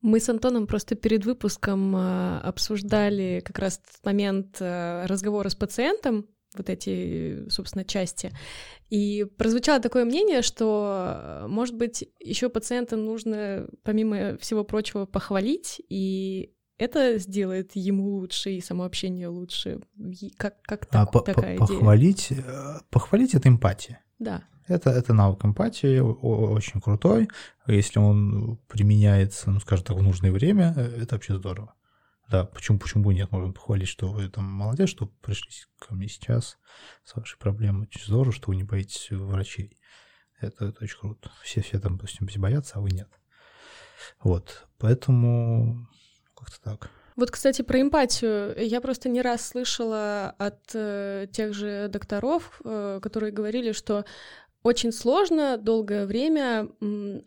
[0.00, 6.26] Мы с Антоном просто перед выпуском э, обсуждали как раз момент э, разговора с пациентом,
[6.56, 8.32] вот эти, собственно, части.
[8.90, 15.80] И прозвучало такое мнение, что, э, может быть, еще пациента нужно, помимо всего прочего, похвалить,
[15.88, 19.80] и это сделает ему лучше и само общение лучше.
[20.36, 21.58] Как, как А так- по- по- такая идея?
[21.58, 24.00] похвалить, э, похвалить это эмпатия.
[24.18, 24.44] Да.
[24.66, 27.28] Это, это навык эмпатии, очень крутой.
[27.66, 31.74] Если он применяется, ну, скажем так, в нужное время, э, это вообще здорово.
[32.30, 33.30] Да, почему, почему бы нет?
[33.30, 36.56] Можно похвалить, что вы там молодец, что пришли ко мне сейчас
[37.04, 37.82] с вашей проблемой.
[37.86, 39.78] Очень здорово, что вы не боитесь врачей.
[40.40, 41.30] Это, это очень круто.
[41.42, 43.08] Все, все там, допустим, боятся, а вы нет.
[44.22, 45.86] Вот, поэтому
[46.44, 46.90] как-то так.
[47.16, 48.54] Вот, кстати, про эмпатию.
[48.58, 54.04] Я просто не раз слышала от э, тех же докторов, э, которые говорили, что
[54.64, 56.68] очень сложно долгое время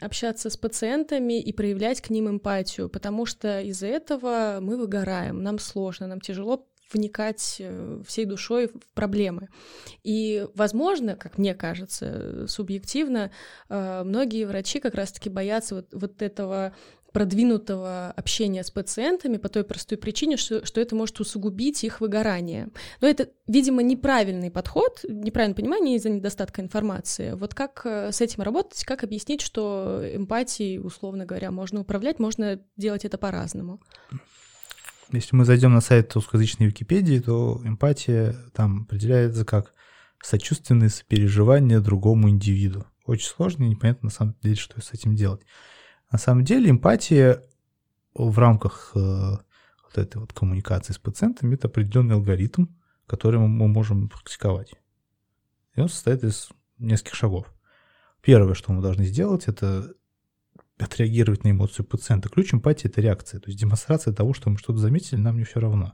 [0.01, 5.59] общаться с пациентами и проявлять к ним эмпатию, потому что из-за этого мы выгораем, нам
[5.59, 9.49] сложно, нам тяжело вникать э, всей душой в проблемы.
[10.03, 13.31] И, возможно, как мне кажется, субъективно,
[13.69, 16.75] э, многие врачи как раз-таки боятся вот, вот этого
[17.17, 22.69] продвинутого общения с пациентами по той простой причине, что, что это может усугубить их выгорание.
[23.01, 27.31] Но это, видимо, неправильный подход, неправильное понимание из-за недостатка информации.
[27.31, 32.59] Вот как э, с этим работать, как объяснить, что эмпатией, условно говоря, можно управлять, можно
[32.75, 33.81] делать это по-разному?
[35.11, 39.73] Если мы зайдем на сайт русскоязычной Википедии, то эмпатия там определяется как
[40.21, 42.85] сочувственное сопереживание другому индивиду.
[43.07, 45.41] Очень сложно и непонятно на самом деле, что с этим делать.
[46.11, 47.43] На самом деле эмпатия
[48.13, 52.67] в рамках э, вот этой вот коммуникации с пациентами это определенный алгоритм,
[53.05, 54.73] который мы можем практиковать.
[55.75, 57.53] И он состоит из нескольких шагов.
[58.21, 59.93] Первое, что мы должны сделать, это
[60.77, 62.29] отреагировать на эмоцию пациента.
[62.29, 65.59] Ключ эмпатии– это реакция, то есть демонстрация того, что мы что-то заметили, нам не все
[65.59, 65.93] равно.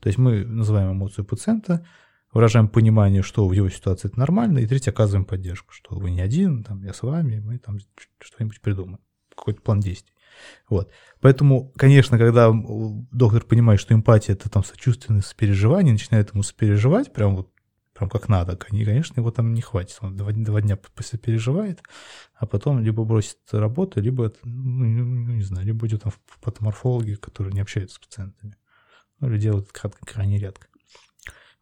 [0.00, 1.86] То есть мы называем эмоцию пациента,
[2.32, 6.20] выражаем понимание, что в его ситуации это нормально, и третье, оказываем поддержку, что вы не
[6.20, 7.78] один, там, я с вами, мы там
[8.18, 9.00] что-нибудь придумаем,
[9.34, 10.14] какой-то план действий.
[10.68, 10.90] Вот.
[11.20, 12.50] Поэтому, конечно, когда
[13.12, 17.50] доктор понимает, что эмпатия– это там сочувственное сопереживание, начинает ему сопереживать, прям вот
[18.00, 19.98] прям как надо, конечно, его там не хватит.
[20.00, 21.82] Он два, два дня переживает,
[22.34, 27.16] а потом либо бросит работу, либо, ну, ну, не знаю, либо идет там в патоморфологи,
[27.16, 28.56] которые не общаются с пациентами.
[29.18, 30.68] Ну, или делают крайне редко.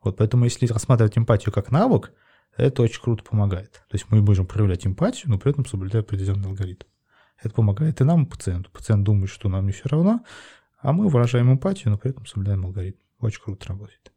[0.01, 2.13] Вот, поэтому если рассматривать эмпатию как навык,
[2.57, 3.73] это очень круто помогает.
[3.89, 6.87] То есть мы можем проявлять эмпатию, но при этом соблюдая определенный алгоритм.
[7.43, 8.71] Это помогает и нам, и пациенту.
[8.71, 10.25] Пациент думает, что нам не все равно,
[10.81, 12.99] а мы выражаем эмпатию, но при этом соблюдаем алгоритм.
[13.21, 14.13] Очень круто работает.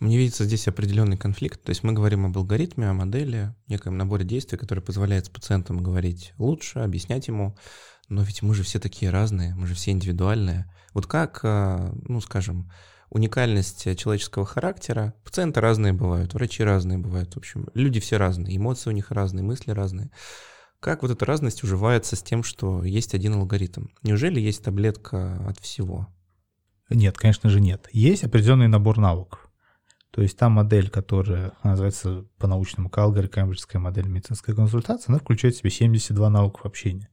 [0.00, 1.62] Мне видится здесь определенный конфликт.
[1.62, 5.82] То есть мы говорим об алгоритме, о модели, некоем наборе действий, который позволяет с пациентом
[5.82, 7.56] говорить лучше, объяснять ему.
[8.08, 10.70] Но ведь мы же все такие разные, мы же все индивидуальные.
[10.92, 12.70] Вот как, э, ну, скажем,
[13.10, 15.14] уникальность человеческого характера.
[15.24, 17.34] Пациенты разные бывают, врачи разные бывают.
[17.34, 20.10] В общем, люди все разные, эмоции у них разные, мысли разные.
[20.84, 23.86] Как вот эта разность уживается с тем, что есть один алгоритм?
[24.02, 26.08] Неужели есть таблетка от всего?
[26.90, 27.88] Нет, конечно же нет.
[27.90, 29.50] Есть определенный набор навыков.
[30.10, 35.60] То есть та модель, которая называется по-научному Калгари, Кембриджская модель медицинской консультации, она включает в
[35.60, 37.08] себя 72 навыков общения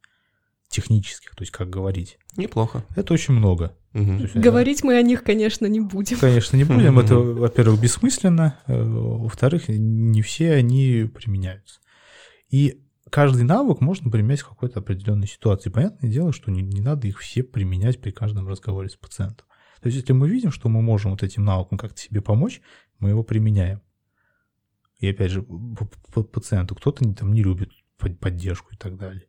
[0.67, 2.17] технических, то есть как говорить.
[2.35, 2.83] Неплохо.
[2.97, 3.77] Это очень много.
[3.93, 4.13] Угу.
[4.15, 6.17] Есть, говорить мы о них, конечно, не будем.
[6.17, 6.99] Конечно, не будем.
[6.99, 8.59] Это, во-первых, бессмысленно.
[8.67, 11.79] Э, во-вторых, не все они применяются.
[12.49, 15.69] И каждый навык можно применять в какой-то определенной ситуации.
[15.69, 19.45] Понятное дело, что не, не надо их все применять при каждом разговоре с пациентом.
[19.81, 22.61] То есть, если мы видим, что мы можем вот этим навыком как-то себе помочь,
[22.99, 23.81] мы его применяем.
[24.99, 29.27] И опять же, по пациенту кто-то там не любит поддержку и так далее.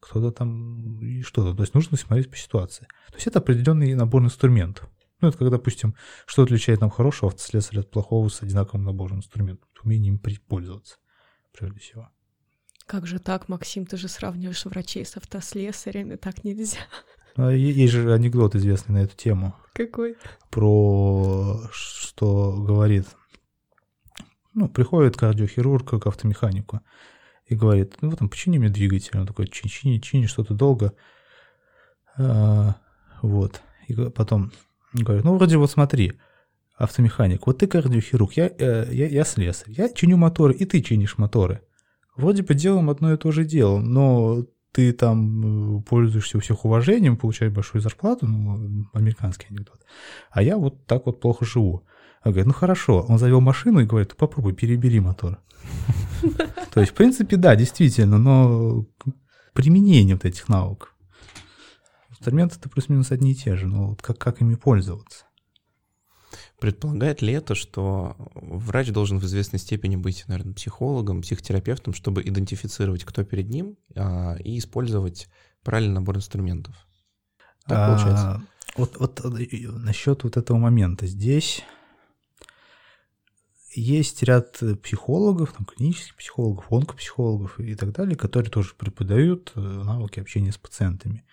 [0.00, 1.54] Кто-то там и что-то.
[1.54, 2.86] То есть нужно смотреть по ситуации.
[3.08, 4.88] То есть это определенный набор инструментов.
[5.20, 9.68] Ну, это когда, допустим, что отличает нам хорошего автослесаря от плохого с одинаковым набором инструментов.
[9.82, 10.96] Умение им пользоваться,
[11.52, 12.08] прежде всего.
[12.90, 13.86] Как же так, Максим?
[13.86, 16.16] Ты же сравниваешь врачей с автослесарями.
[16.16, 16.80] Так нельзя.
[17.36, 19.54] А, есть же анекдот известный на эту тему.
[19.74, 20.16] Какой?
[20.50, 23.06] Про что говорит,
[24.54, 26.80] ну, приходит кардиохирург к автомеханику
[27.46, 29.16] и говорит, ну, вот там, почини мне двигатель.
[29.16, 30.92] Он такой, чини, чини, чини что-то долго.
[32.18, 32.74] А,
[33.22, 33.62] вот.
[33.86, 34.50] И потом
[34.94, 36.18] говорит, ну, вроде вот смотри,
[36.74, 41.18] автомеханик, вот ты кардиохирург, я, э, я, я слесарь, я чиню моторы, и ты чинишь
[41.18, 41.62] моторы.
[42.20, 46.64] Вроде бы делаем одно и то же дело, но ты там э, пользуешься у всех
[46.64, 49.80] уважением, получаешь большую зарплату, ну, американский анекдот,
[50.30, 51.86] а я вот так вот плохо живу.
[52.22, 55.38] Он говорит, ну хорошо, он завел машину и говорит, попробуй, перебери мотор.
[56.74, 58.86] То есть, в принципе, да, действительно, но
[59.54, 60.94] применение вот этих навыков.
[62.10, 65.24] Инструменты это плюс-минус одни и те же, но вот как, как ими пользоваться?
[66.60, 73.04] Предполагает ли это, что врач должен в известной степени быть, наверное, психологом, психотерапевтом, чтобы идентифицировать,
[73.04, 75.28] кто перед ним, а, и использовать
[75.64, 76.76] правильный набор инструментов?
[77.66, 78.42] Так а, получается?
[78.76, 79.20] Вот, вот
[79.84, 81.06] насчет вот этого момента.
[81.06, 81.62] Здесь
[83.72, 90.20] есть ряд психологов, там, клинических психологов, онкопсихологов и так далее, которые тоже преподают э, навыки
[90.20, 91.24] общения с пациентами.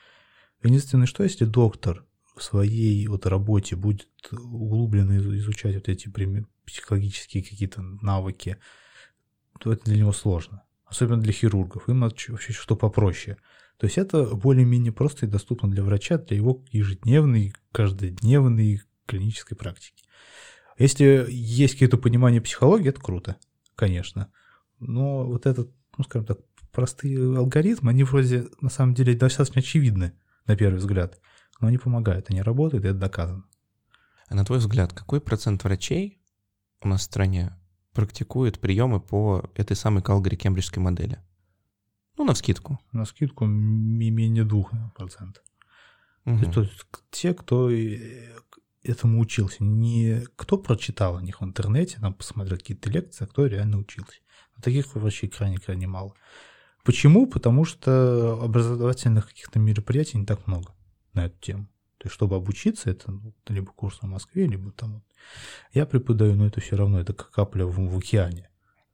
[0.63, 2.07] Единственное, что если доктор
[2.38, 6.12] в своей вот работе будет углубленно изучать вот эти
[6.65, 8.58] психологические какие-то навыки,
[9.60, 10.63] то это для него сложно.
[10.86, 11.89] Особенно для хирургов.
[11.89, 13.38] Им вообще что попроще.
[13.78, 20.04] То есть это более-менее просто и доступно для врача, для его ежедневной, каждодневной клинической практики.
[20.78, 23.38] Если есть какие-то понимания психологии, это круто,
[23.76, 24.32] конечно.
[24.80, 26.39] Но вот этот, ну, скажем так,
[26.71, 30.13] простые алгоритмы, они вроде на самом деле достаточно очевидны
[30.45, 31.19] на первый взгляд,
[31.60, 33.43] но они помогают, они работают, и это доказано.
[34.28, 36.22] А на твой взгляд, какой процент врачей
[36.82, 37.58] у нас в стране
[37.93, 41.20] практикует приемы по этой самой Калгари-Кембриджской модели?
[42.17, 42.80] Ну, на скидку.
[42.91, 45.36] На скидку менее 2%.
[46.26, 46.52] Угу.
[46.52, 47.70] То есть те, кто
[48.84, 49.63] этому учился.
[49.63, 54.17] Не кто прочитал о них в интернете, там посмотрел какие-то лекции, а кто реально учился.
[54.56, 56.13] Но таких врачей крайне-крайне мало.
[56.84, 57.28] Почему?
[57.28, 60.74] Потому что образовательных каких-то мероприятий не так много
[61.18, 61.68] на эту тему.
[61.98, 65.04] То есть, чтобы обучиться, это ну, либо курс в Москве, либо там.
[65.74, 68.50] Я преподаю, но это все равно, это как капля в, в океане.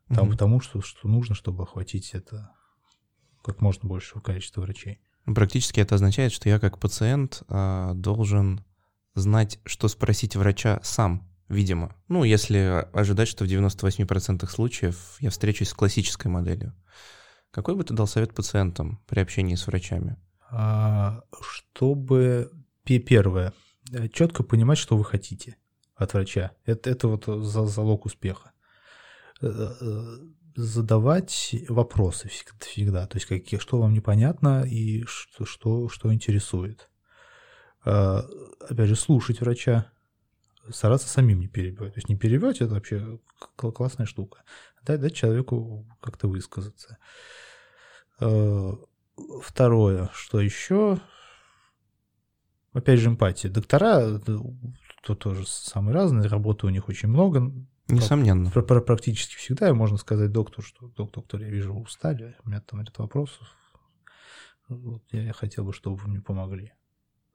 [0.08, 0.32] Там, угу.
[0.32, 2.52] Потому что, что нужно, чтобы охватить это
[3.44, 5.00] как можно большего количества врачей.
[5.26, 8.64] Практически это означает, что я как пациент а, должен
[9.16, 11.96] знать, что спросить врача сам, видимо.
[12.08, 16.74] Ну, если ожидать, что в 98% случаев я встречусь с классической моделью.
[17.52, 20.18] Какой бы ты дал совет пациентам при общении с врачами?
[20.56, 22.52] А, чтобы
[22.84, 23.54] первое,
[24.12, 25.58] четко понимать, что вы хотите
[25.96, 26.52] от врача.
[26.66, 28.52] Это, это вот залог успеха.
[29.42, 30.04] Э, э,
[30.56, 36.88] задавать вопросы всегда, то есть какие, что вам непонятно и что, что, что интересует.
[37.84, 38.24] А,
[38.60, 39.92] опять же, слушать врача,
[40.70, 41.96] стараться самим не перебивать.
[41.96, 43.20] То есть не перебивать это вообще
[43.58, 44.44] классная штука.
[44.84, 47.00] Дать, дать человеку как-то высказаться.
[49.42, 51.00] Второе, что еще?
[52.74, 53.50] Опять же, эмпатия.
[53.50, 54.20] Доктора
[55.04, 57.54] тут тоже самые разные, работы у них очень много.
[57.90, 58.50] Несомненно.
[58.50, 62.62] Про, про, практически всегда можно сказать доктору, что доктор, я вижу, вы устали, у меня
[62.62, 63.48] там ряд вопросов.
[64.70, 66.72] Вот, я хотел бы, чтобы вы мне помогли.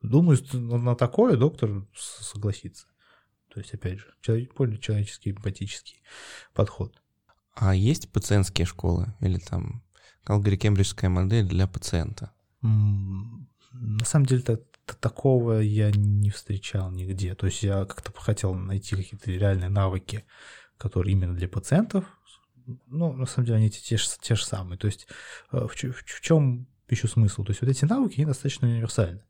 [0.01, 2.87] Думаю, на такое доктор согласится.
[3.49, 6.01] То есть, опять же, человек, более человеческий, эмпатический
[6.53, 7.01] подход.
[7.53, 9.83] А есть пациентские школы или там
[10.23, 12.31] Калгари-Кембриджская модель для пациента?
[12.61, 14.59] На самом деле, -то,
[14.99, 17.35] такого я не встречал нигде.
[17.35, 20.25] То есть я как-то хотел найти какие-то реальные навыки,
[20.77, 22.05] которые именно для пациентов.
[22.87, 24.77] Ну, на самом деле, они те, те, же, те же самые.
[24.77, 25.07] То есть
[25.51, 27.43] э, в, в, в чем еще смысл?
[27.43, 29.21] То есть вот эти навыки, они достаточно универсальны.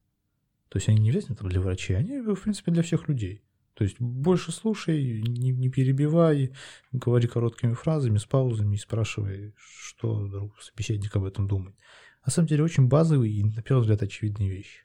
[0.70, 3.44] То есть они не обязательно там для врачей, они, в принципе, для всех людей.
[3.80, 6.52] То есть больше слушай, не, не перебивай,
[6.92, 11.78] говори короткими фразами, с паузами и спрашивай, что друг собеседник об этом думает.
[12.26, 14.82] На самом деле очень базовые и, на первый взгляд, очевидные вещи.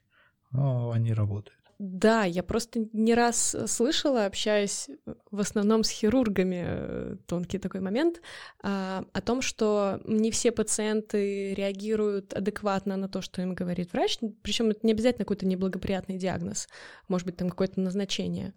[0.51, 1.59] Но они работают.
[1.77, 4.89] Да, я просто не раз слышала, общаясь
[5.29, 8.21] в основном с хирургами, э, тонкий такой момент,
[8.63, 14.19] а, о том, что не все пациенты реагируют адекватно на то, что им говорит врач,
[14.41, 16.69] причем это не обязательно какой-то неблагоприятный диагноз,
[17.09, 18.53] может быть, там какое-то назначение.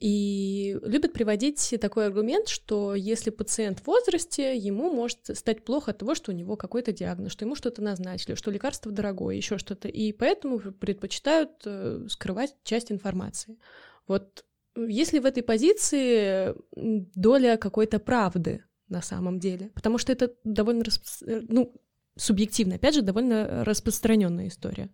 [0.00, 5.98] И любят приводить такой аргумент, что если пациент в возрасте, ему может стать плохо от
[5.98, 9.88] того, что у него какой-то диагноз, что ему что-то назначили, что лекарство дорогое, еще что-то,
[9.88, 13.58] и поэтому предпочитают э, скрывать часть информации.
[14.06, 14.44] Вот
[14.76, 20.84] если в этой позиции доля какой-то правды на самом деле, потому что это довольно,
[21.26, 21.74] э, ну,
[22.16, 24.90] субъективно, опять же, довольно распространенная история.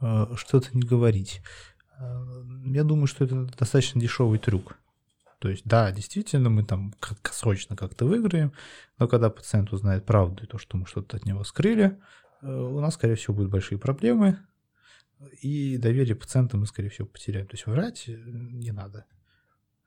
[0.00, 1.40] А, что-то не говорить.
[1.98, 4.76] Э, я думаю, что это достаточно дешевый трюк.
[5.38, 8.52] То есть, да, действительно, мы там краткосрочно как-то выиграем,
[8.98, 11.98] но когда пациент узнает правду и то, что мы что-то от него скрыли,
[12.42, 14.38] э, у нас, скорее всего, будут большие проблемы,
[15.40, 17.46] и доверие пациента мы, скорее всего, потеряем.
[17.46, 19.04] То есть врать э, не надо.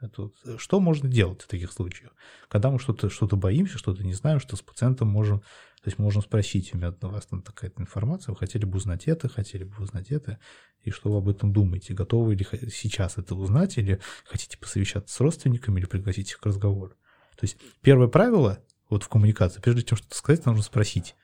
[0.01, 2.13] Это э, что можно делать в таких случаях?
[2.49, 6.21] Когда мы что-то что боимся, что-то не знаем, что с пациентом можем, то есть можем
[6.21, 9.81] спросить, у меня у вас там такая информация, вы хотели бы узнать это, хотели бы
[9.81, 10.39] узнать это,
[10.84, 11.93] и что вы об этом думаете?
[11.93, 16.95] Готовы ли сейчас это узнать, или хотите посовещаться с родственниками, или пригласить их к разговору?
[17.36, 21.15] То есть первое правило вот в коммуникации, прежде чем что-то сказать, нужно спросить.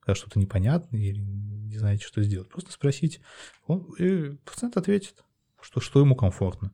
[0.00, 3.20] Когда что-то непонятно или не знаете, что сделать, просто спросить.
[3.66, 5.24] Он, и пациент ответит,
[5.60, 6.72] что, что ему комфортно.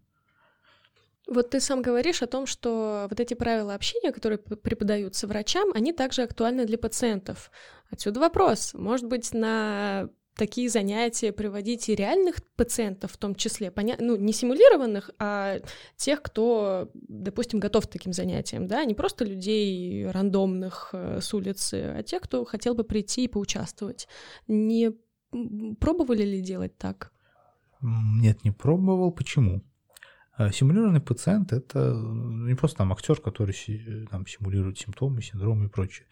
[1.26, 5.92] Вот ты сам говоришь о том, что вот эти правила общения, которые преподаются врачам, они
[5.92, 7.50] также актуальны для пациентов.
[7.90, 8.74] Отсюда вопрос.
[8.74, 13.96] Может быть, на такие занятия приводить и реальных пациентов в том числе, поня...
[13.98, 15.60] ну, не симулированных, а
[15.96, 21.94] тех, кто, допустим, готов к таким занятиям, да, не просто людей рандомных э, с улицы,
[21.96, 24.08] а тех, кто хотел бы прийти и поучаствовать.
[24.46, 24.92] Не
[25.80, 27.12] пробовали ли делать так?
[27.80, 29.12] Нет, не пробовал.
[29.12, 29.62] Почему?
[30.36, 33.54] А симулированный пациент– это не просто там актер, который
[34.10, 36.06] там, симулирует симптомы, синдромы и прочее.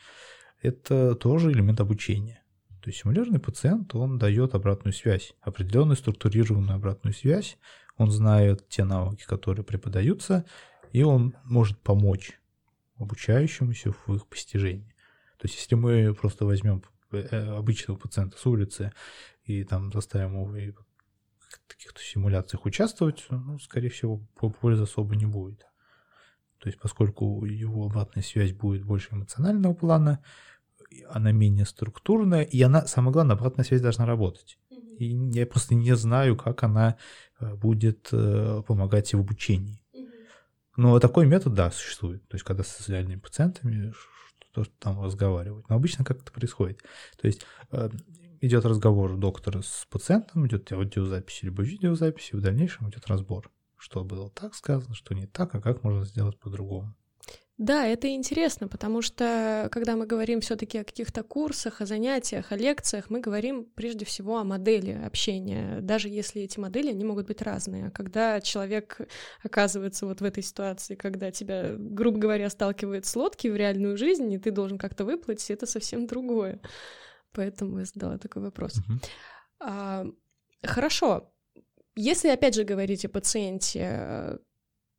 [0.62, 2.42] Это тоже элемент обучения.
[2.80, 7.58] То есть симулированный пациент, он дает обратную связь, определенную структурированную обратную связь,
[7.96, 10.44] он знает те навыки, которые преподаются,
[10.92, 12.38] и он может помочь
[12.96, 14.94] обучающемуся в их постижении.
[15.38, 18.92] То есть если мы просто возьмем э, обычного пациента с улицы
[19.44, 20.46] и там заставим его
[21.66, 24.18] каких-то симуляциях участвовать, ну, скорее всего,
[24.60, 25.60] пользы особо не будет.
[26.58, 30.24] То есть поскольку его обратная связь будет больше эмоционального плана,
[31.10, 34.58] она менее структурная, и она, самое главное, обратная связь должна работать.
[34.98, 36.96] И я просто не знаю, как она
[37.40, 39.80] э, будет э, помогать в обучении.
[40.76, 42.26] Но такой метод, да, существует.
[42.28, 43.92] То есть, когда с социальными пациентами
[44.52, 45.68] что-то там разговаривать.
[45.68, 46.82] Но обычно как это происходит?
[47.20, 47.90] То есть, э,
[48.46, 54.04] идет разговор доктора с пациентом, идет аудиозапись либо видеозапись, и в дальнейшем идет разбор, что
[54.04, 56.94] было так сказано, что не так, а как можно сделать по-другому.
[57.56, 62.56] Да, это интересно, потому что когда мы говорим все-таки о каких-то курсах, о занятиях, о
[62.56, 67.42] лекциях, мы говорим прежде всего о модели общения, даже если эти модели, они могут быть
[67.42, 67.86] разные.
[67.86, 68.98] А когда человек
[69.44, 74.32] оказывается вот в этой ситуации, когда тебя, грубо говоря, сталкивает с лодки в реальную жизнь,
[74.32, 76.60] и ты должен как-то выплыть, это совсем другое.
[77.34, 78.74] Поэтому я задала такой вопрос.
[78.78, 79.08] Uh-huh.
[79.60, 80.06] А,
[80.62, 81.30] хорошо.
[81.96, 84.38] Если опять же говорить о пациенте,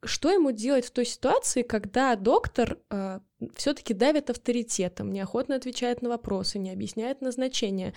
[0.04, 3.20] что ему делать в той ситуации, когда доктор э,
[3.56, 7.94] все-таки давит авторитетом, неохотно отвечает на вопросы, не объясняет назначение?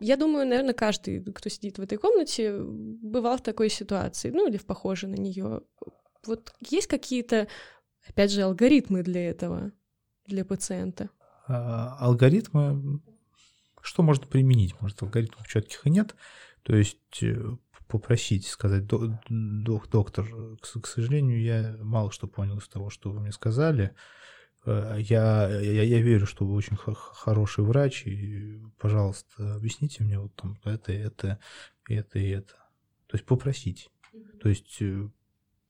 [0.00, 4.56] Я думаю, наверное, каждый, кто сидит в этой комнате, бывал в такой ситуации, ну или
[4.56, 5.62] в похожей на нее.
[6.26, 7.46] Вот есть какие-то,
[8.08, 9.70] опять же, алгоритмы для этого,
[10.26, 11.10] для пациента?
[11.46, 13.00] А, алгоритмы,
[13.80, 14.80] что можно применить?
[14.80, 16.14] Может, алгоритмов четких и нет.
[16.62, 17.56] То есть э,
[17.88, 19.10] попросить, сказать, док,
[19.90, 20.26] доктор,
[20.60, 23.94] к, сожалению, я мало что понял из того, что вы мне сказали.
[24.64, 30.34] Э, я, я, я верю, что вы очень хороший врач, и, пожалуйста, объясните мне вот
[30.36, 31.38] там это, это,
[31.88, 32.54] это и это.
[33.08, 33.90] То есть попросить.
[34.40, 35.08] То есть э,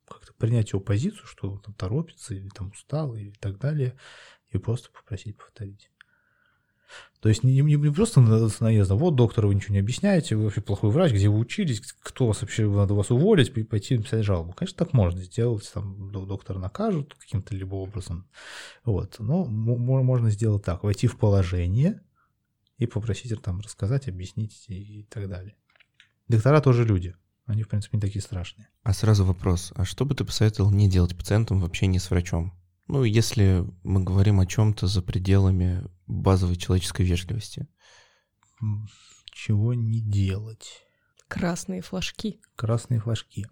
[0.06, 3.96] как-то принять его позицию, что он там торопится, или там устал, и так далее,
[4.52, 5.90] и просто попросить повторить.
[7.20, 10.60] То есть не, не, не просто наездом, вот доктор, вы ничего не объясняете, вы вообще
[10.60, 14.52] плохой врач, где вы учились, кто вас вообще, надо вас уволить, пойти написать жалобу.
[14.52, 18.28] Конечно, так можно сделать, там доктора накажут каким-то либо образом.
[18.84, 19.16] Вот.
[19.20, 22.02] Но можно сделать так, войти в положение
[22.78, 25.54] и попросить там рассказать, объяснить и так далее.
[26.28, 27.14] Доктора тоже люди.
[27.46, 28.68] Они, в принципе, не такие страшные.
[28.82, 29.72] А сразу вопрос.
[29.76, 32.52] А что бы ты посоветовал не делать пациентам в общении с врачом?
[32.92, 37.66] Ну, если мы говорим о чем-то за пределами базовой человеческой вежливости.
[39.30, 40.82] Чего не делать?
[41.26, 42.42] Красные флажки.
[42.54, 43.46] Красные флажки.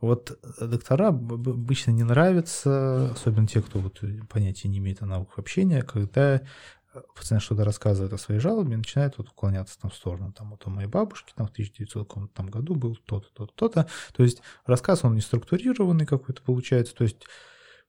[0.00, 5.82] Вот доктора обычно не нравятся, особенно те, кто вот понятия не имеет о науках общения,
[5.82, 6.40] когда
[7.14, 10.32] пациент что-то рассказывает о своей жалобе, начинает вот уклоняться там в сторону.
[10.32, 13.86] Там вот у моей бабушки там в 1900 там, году был то-то, то-то, то-то.
[14.14, 16.94] То есть рассказ он не структурированный какой-то получается.
[16.94, 17.26] То есть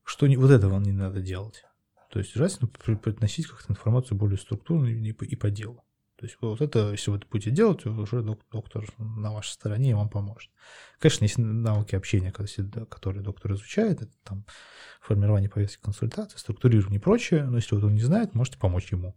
[0.08, 1.66] что не, вот этого не надо делать.
[2.10, 5.84] То есть желательно приносить как-то информацию более структурную и и по делу.
[6.16, 9.94] То есть вот это, если вы это будете делать, уже доктор на вашей стороне и
[9.94, 10.50] вам поможет.
[10.98, 14.46] Конечно, есть навыки общения, которые доктор изучает, это там
[15.02, 19.16] формирование повестки консультации, структурирование и прочее, но если вот он не знает, можете помочь ему.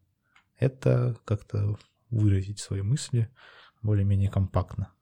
[0.58, 1.78] Это как-то
[2.10, 3.30] выразить свои мысли
[3.80, 4.92] более-менее компактно.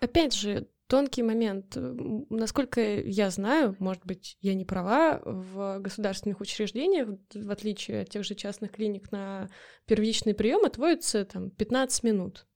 [0.00, 1.76] Опять же, тонкий момент.
[1.76, 8.24] Насколько я знаю, может быть, я не права, в государственных учреждениях, в отличие от тех
[8.24, 9.48] же частных клиник, на
[9.86, 12.46] первичный прием отводится там 15 минут.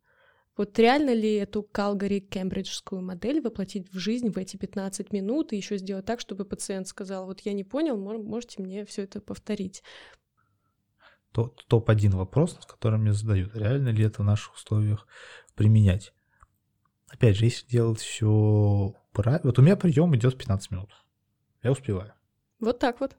[0.56, 5.56] Вот реально ли эту Калгари кембриджскую модель воплотить в жизнь в эти 15 минут и
[5.56, 9.82] еще сделать так, чтобы пациент сказал, вот я не понял, можете мне все это повторить?
[11.32, 13.54] Топ-1 вопрос, который мне задают.
[13.54, 15.06] Реально ли это в наших условиях
[15.54, 16.12] применять?
[17.14, 19.42] Опять же, если делать все правильно...
[19.44, 20.90] Вот у меня прием идет 15 минут.
[21.62, 22.12] Я успеваю.
[22.60, 23.16] Вот так вот.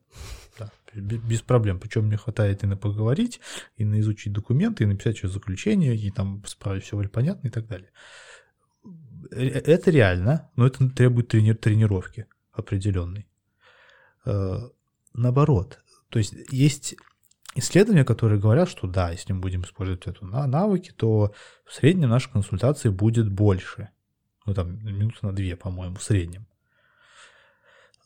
[0.59, 1.79] Да, без проблем.
[1.79, 3.39] Причем мне хватает и на поговорить,
[3.77, 7.67] и на изучить документы, и написать что заключение, и там справить все понятно и так
[7.67, 7.91] далее.
[9.31, 13.27] Это реально, но это требует трени- тренировки определенной.
[14.25, 14.69] Э,
[15.13, 16.95] наоборот, то есть есть
[17.55, 21.33] исследования, которые говорят, что да, если мы будем использовать эту навыки, то
[21.65, 23.89] в среднем наша консультация будет больше.
[24.45, 26.45] Ну, там, минуты на две, по-моему, в среднем.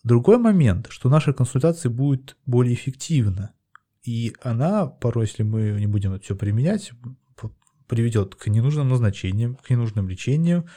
[0.03, 3.53] Другой момент, что наша консультация будет более эффективна.
[4.01, 6.93] И она, порой, если мы не будем это все применять,
[7.87, 10.69] приведет к ненужным назначениям, к ненужным лечениям,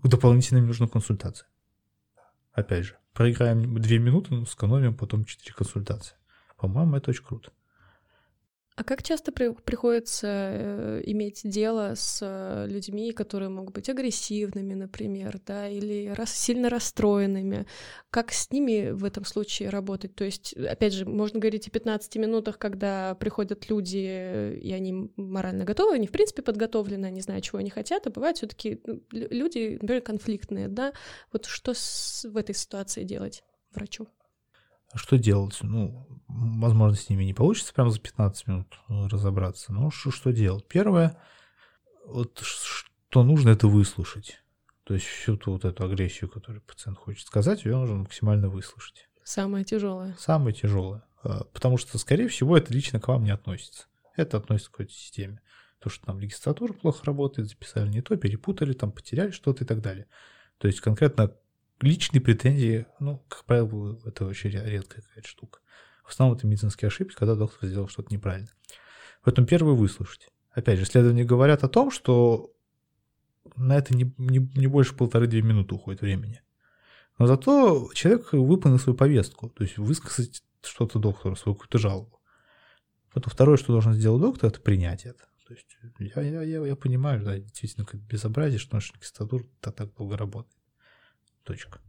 [0.00, 1.50] к дополнительным ненужным консультациям.
[2.52, 6.14] Опять же, проиграем две минуты, сэкономим потом четыре консультации.
[6.56, 7.50] По-моему, это очень круто.
[8.78, 14.74] А как часто при, приходится э, иметь дело с э, людьми, которые могут быть агрессивными,
[14.74, 17.66] например, да, или рас, сильно расстроенными?
[18.10, 20.14] Как с ними в этом случае работать?
[20.14, 25.64] То есть, опять же, можно говорить о 15 минутах, когда приходят люди, и они морально
[25.64, 29.02] готовы, они, в принципе, подготовлены, они знают, чего они хотят, а бывают все таки ну,
[29.10, 30.92] люди, например, конфликтные, да?
[31.32, 34.06] Вот что в этой ситуации делать врачу?
[34.94, 35.58] Что делать?
[35.62, 39.72] Ну, возможно, с ними не получится прямо за 15 минут разобраться.
[39.72, 40.66] Но что, что делать?
[40.66, 41.16] Первое,
[42.06, 44.42] вот что нужно, это выслушать.
[44.84, 49.08] То есть всю ту вот эту агрессию, которую пациент хочет сказать, ее нужно максимально выслушать.
[49.22, 50.16] Самое тяжелое.
[50.18, 51.04] Самое тяжелое.
[51.22, 53.86] А, потому что, скорее всего, это лично к вам не относится.
[54.16, 55.42] Это относится к какой-то системе.
[55.80, 59.82] То, что там регистратура плохо работает, записали не то, перепутали, там потеряли что-то и так
[59.82, 60.06] далее.
[60.56, 61.36] То есть конкретно
[61.80, 65.60] личные претензии, ну, как правило, это очень редкая какая-то штука.
[66.04, 68.48] В основном это медицинские ошибки, когда доктор сделал что-то неправильно.
[69.22, 70.28] Поэтому первое выслушать.
[70.52, 72.52] Опять же, исследования говорят о том, что
[73.56, 76.42] на это не, не, не больше полторы-две минуты уходит времени.
[77.18, 82.20] Но зато человек выполнил свою повестку, то есть высказать что-то доктору, свою какую-то жалобу.
[83.12, 85.24] Потом второе, что должен сделать доктор, это принять это.
[85.46, 89.94] То есть я, я, я, я понимаю, да, действительно, как безобразие, что наша регистратура так
[89.96, 90.57] долго работает.
[91.48, 91.80] Точка.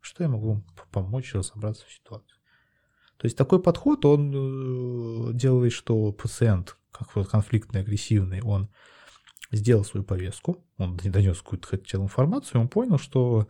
[0.00, 2.38] Что я могу помочь разобраться в ситуации?
[3.18, 4.32] То есть такой подход, он
[5.28, 8.70] э, делает, что пациент, как вот конфликтный, агрессивный, он
[9.50, 13.46] сделал свою повестку, он донес какую-то хотел информацию, он понял, что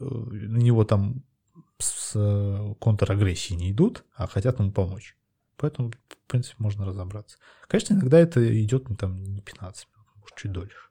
[0.00, 1.22] э, на него там
[1.78, 5.16] с э, контрагрессии не идут, а хотят ему помочь.
[5.58, 7.38] Поэтому, в принципе, можно разобраться.
[7.68, 10.88] Конечно, иногда это идет ну, там, не 15 минут, может, чуть дольше.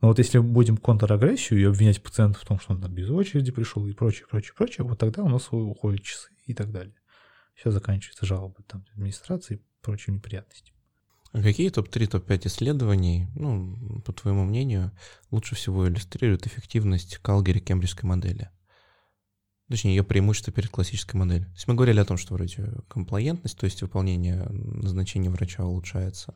[0.00, 3.52] Но вот если будем контрагрессию и обвинять пациента в том, что он там без очереди
[3.52, 6.94] пришел и прочее, прочее, прочее, вот тогда у нас уходят часы и так далее.
[7.54, 10.78] Все заканчивается жалобой там, администрации и прочими неприятностями.
[11.32, 14.90] А какие топ-3, топ-5 исследований, ну, по твоему мнению,
[15.30, 18.50] лучше всего иллюстрируют эффективность Калгари-Кембриджской модели?
[19.68, 21.46] Точнее, ее преимущество перед классической моделью.
[21.46, 26.34] То есть мы говорили о том, что вроде комплаентность, то есть выполнение назначения врача улучшается.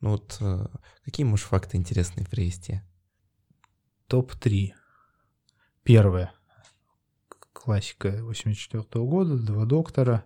[0.00, 0.66] Ну вот э,
[1.04, 2.82] какие можешь факты интересные привести?
[4.08, 4.72] Топ-3.
[5.82, 6.32] Первое.
[7.52, 10.24] Классика 84 -го года, два доктора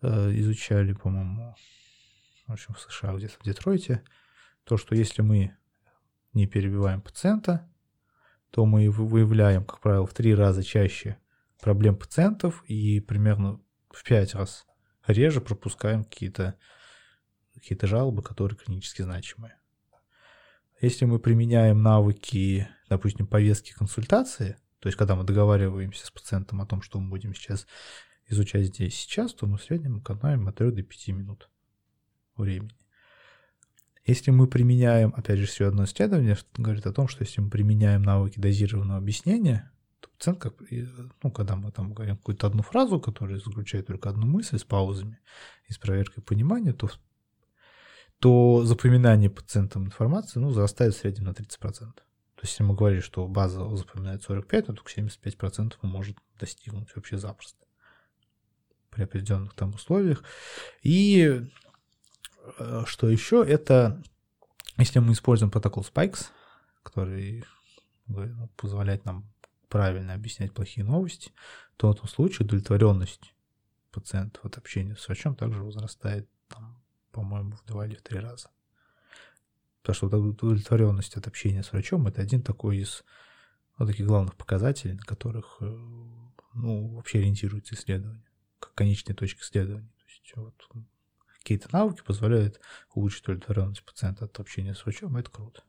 [0.00, 1.54] э, изучали, по-моему,
[2.46, 4.02] в общем, в США, где-то в Детройте,
[4.64, 5.56] то, что если мы
[6.32, 7.68] не перебиваем пациента,
[8.50, 11.18] то мы выявляем, как правило, в три раза чаще
[11.60, 14.66] проблем пациентов и примерно в пять раз
[15.06, 16.58] реже пропускаем какие-то
[17.62, 19.56] какие-то жалобы, которые клинически значимые.
[20.80, 26.66] Если мы применяем навыки, допустим, повестки консультации, то есть когда мы договариваемся с пациентом о
[26.66, 27.68] том, что мы будем сейчас
[28.28, 31.50] изучать здесь сейчас, то мы в среднем экономим от 3 до 5 минут
[32.36, 32.76] времени.
[34.04, 38.02] Если мы применяем, опять же, еще одно исследование говорит о том, что если мы применяем
[38.02, 40.54] навыки дозированного объяснения, то пациент, как,
[41.22, 45.20] ну, когда мы там говорим какую-то одну фразу, которая заключает только одну мысль с паузами
[45.68, 46.90] и с проверкой понимания, то
[48.22, 51.58] то запоминание пациентам информации ну, зарастает в среднем на 30%.
[51.58, 52.02] То
[52.42, 57.18] есть, если мы говорим, что база запоминает 45, то только 75% он может достигнуть вообще
[57.18, 57.58] запросто
[58.90, 60.22] при определенных там условиях.
[60.84, 61.40] И
[62.58, 64.00] э, что еще, это
[64.78, 66.26] если мы используем протокол Spikes,
[66.84, 67.44] который
[68.06, 69.32] ну, позволяет нам
[69.68, 71.32] правильно объяснять плохие новости,
[71.76, 73.34] то в этом случае удовлетворенность
[73.90, 76.81] пациентов от общения с врачом также возрастает там,
[77.12, 78.50] по-моему, в два или в три раза.
[79.82, 83.04] Потому что удовлетворенность от общения с врачом это один такой из
[83.78, 85.64] вот таких главных показателей, на которых э,
[86.54, 88.24] ну, вообще ориентируется исследование,
[88.58, 89.92] как конечная точка исследования.
[89.98, 90.86] То есть вот
[91.38, 92.60] какие-то навыки позволяют
[92.94, 95.62] улучшить удовлетворенность пациента от общения с врачом, это круто.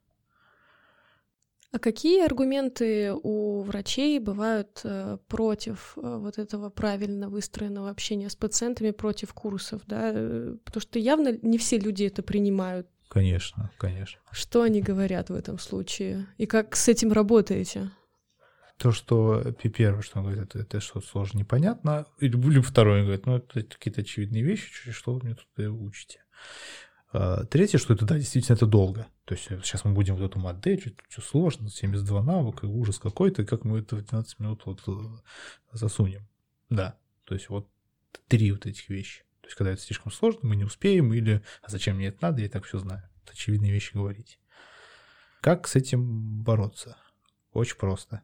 [1.74, 8.36] А какие аргументы у врачей бывают э, против э, вот этого правильно выстроенного общения с
[8.36, 10.12] пациентами, против курсов, да?
[10.14, 12.88] Э, потому что явно не все люди это принимают.
[13.10, 14.22] Конечно, конечно.
[14.32, 16.28] Что они говорят в этом случае?
[16.38, 17.90] И как с этим работаете?
[18.78, 19.42] То, что
[19.74, 22.06] первое, что он говорит, это, это что-то сложно непонятно.
[22.20, 26.20] Или, или второе, он говорит, ну, это какие-то очевидные вещи, что вы мне тут учите.
[27.14, 29.07] А, третье, что это, да, действительно, это долго.
[29.26, 33.45] То есть сейчас мы будем вот эту модель, что, что сложно, 72 навыка, ужас какой-то,
[33.45, 34.91] как мы это в 12 минут вот э,
[35.72, 36.28] засунем.
[36.70, 37.70] Да, то есть вот
[38.28, 39.24] три вот этих вещи.
[39.41, 42.41] То есть когда это слишком сложно, мы не успеем, или а зачем мне это надо,
[42.41, 43.03] я так все знаю.
[43.24, 44.39] Это очевидные вещи говорить.
[45.39, 46.97] Как с этим бороться?
[47.51, 48.24] Очень просто.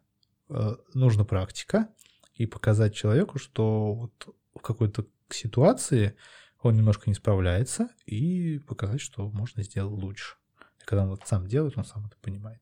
[0.50, 1.90] Э, нужна практика
[2.34, 6.16] и показать человеку, что вот в какой-то ситуации
[6.62, 10.36] он немножко не справляется, и показать, что можно сделать лучше.
[10.82, 12.62] И когда он вот сам делает, он сам это понимает.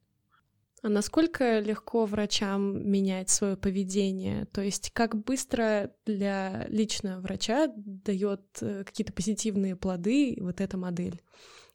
[0.83, 4.45] А насколько легко врачам менять свое поведение?
[4.45, 11.21] То есть как быстро для лично врача дает э, какие-то позитивные плоды вот эта модель,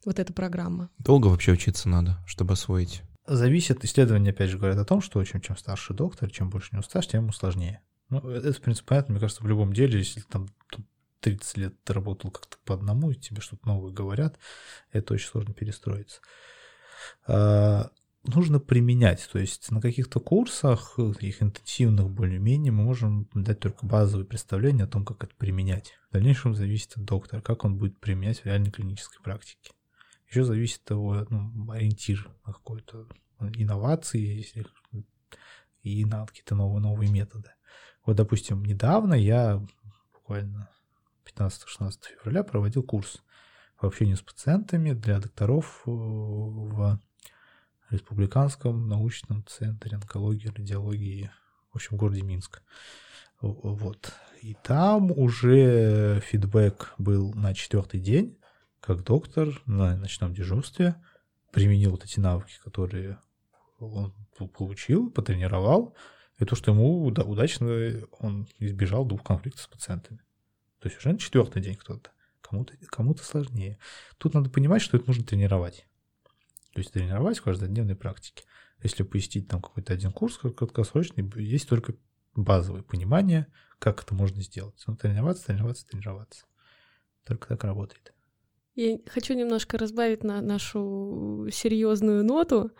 [0.05, 0.89] вот эта программа?
[0.99, 3.03] Долго вообще учиться надо, чтобы освоить?
[3.27, 6.75] Зависит, исследования опять же говорят о том, что чем, чем старше доктор, чем больше у
[6.75, 7.81] него стаж, тем ему сложнее.
[8.09, 10.47] Ну, э, это, в принципе, понятно, мне кажется, в любом деле, если там
[11.23, 14.37] 30 лет ты работал как-то по одному, и тебе что-то новое говорят,
[14.91, 16.19] это очень сложно перестроиться.
[17.25, 17.89] А,
[18.23, 19.27] нужно применять.
[19.31, 24.89] То есть на каких-то курсах, их интенсивных более-менее, мы можем дать только базовое представление о
[24.89, 25.93] том, как это применять.
[26.09, 29.71] В дальнейшем зависит от доктора, как он будет применять в реальной клинической практике.
[30.29, 33.07] Еще зависит от его ну, ориентир на какой-то
[33.39, 34.45] инновации
[35.83, 37.51] и на какие-то новые, новые методы.
[38.05, 39.65] Вот, допустим, недавно я
[40.13, 40.69] буквально
[41.25, 43.23] 15-16 февраля проводил курс
[43.79, 46.99] по общению с пациентами для докторов э, в
[47.89, 51.31] Республиканском научном центре онкологии и радиологии,
[51.71, 52.61] в общем, городе Минск.
[53.41, 54.13] Вот.
[54.41, 58.37] И там уже фидбэк был на четвертый день,
[58.79, 60.95] как доктор на ночном дежурстве
[61.51, 63.19] применил вот эти навыки, которые
[63.79, 64.13] он
[64.53, 65.95] получил, потренировал,
[66.39, 70.19] и то, что ему удачно он избежал двух конфликтов с пациентами.
[70.83, 72.11] То есть уже на четвертый день кто-то.
[72.41, 73.79] Кому-то кому сложнее.
[74.17, 75.87] Тут надо понимать, что это нужно тренировать.
[76.73, 78.43] То есть тренировать в каждодневной практике.
[78.81, 81.95] Если посетить там какой-то один курс краткосрочный, есть только
[82.35, 83.47] базовое понимание,
[83.79, 84.75] как это можно сделать.
[84.85, 86.43] Но тренироваться, тренироваться, тренироваться.
[87.23, 88.13] Только так работает.
[88.75, 92.71] Я хочу немножко разбавить на нашу серьезную ноту.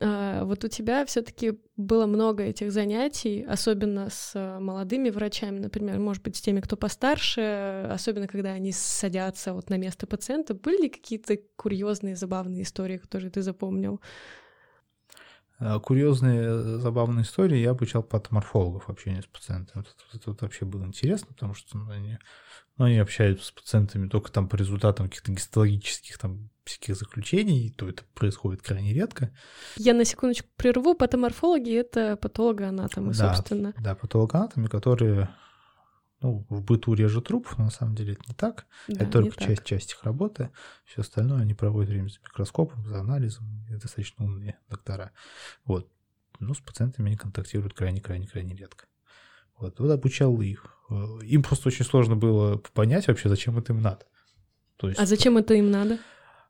[0.00, 5.98] А, вот у тебя все-таки было много этих занятий, особенно с а, молодыми врачами, например,
[5.98, 10.54] может быть, с теми, кто постарше, особенно когда они садятся вот на место пациента.
[10.54, 14.00] Были ли какие-то курьезные, забавные истории, которые ты запомнил?
[15.58, 19.82] А, курьезные, забавные истории я обучал патоморфологов общения с пациентами.
[19.82, 22.18] Это, это, это вообще было интересно, потому что ну, они,
[22.76, 28.02] они общаются с пациентами только там по результатам каких-то гистологических там всяких заключений, то это
[28.14, 29.30] происходит крайне редко.
[29.76, 30.94] Я на секундочку прерву.
[30.94, 33.74] Патоморфологи— это патологоанатомы, да, собственно.
[33.78, 35.28] Да, патологоанатомы, которые
[36.20, 38.66] ну, в быту режут труп, но на самом деле это не так.
[38.88, 39.66] Да, это только часть, так.
[39.66, 40.50] часть их работы.
[40.86, 43.64] Все остальное они проводят время за микроскопом, за анализом.
[43.68, 45.12] Это достаточно умные доктора.
[45.66, 45.90] Вот.
[46.40, 48.86] Ну, с пациентами они контактируют крайне-крайне-крайне редко.
[49.58, 50.66] Вот, вот обучал их.
[50.90, 54.06] Э, им просто очень сложно было понять вообще, зачем это им надо.
[54.76, 55.98] То есть, а зачем это им надо?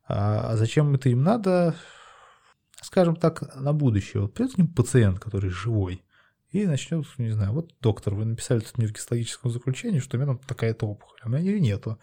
[0.07, 1.75] А, а зачем это им надо?
[2.81, 4.23] Скажем так, на будущее.
[4.23, 6.03] Вот придет к ним пациент, который живой,
[6.51, 10.21] и начнет, не знаю, вот доктор, вы написали тут мне в гистологическом заключении, что у
[10.21, 11.99] меня там такая-то опухоль, а у меня ее нету.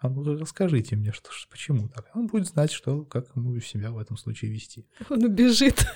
[0.00, 2.10] А ну расскажите мне, что, почему так.
[2.14, 4.86] Он будет знать, что, как ему себя в этом случае вести.
[5.10, 5.86] Он убежит.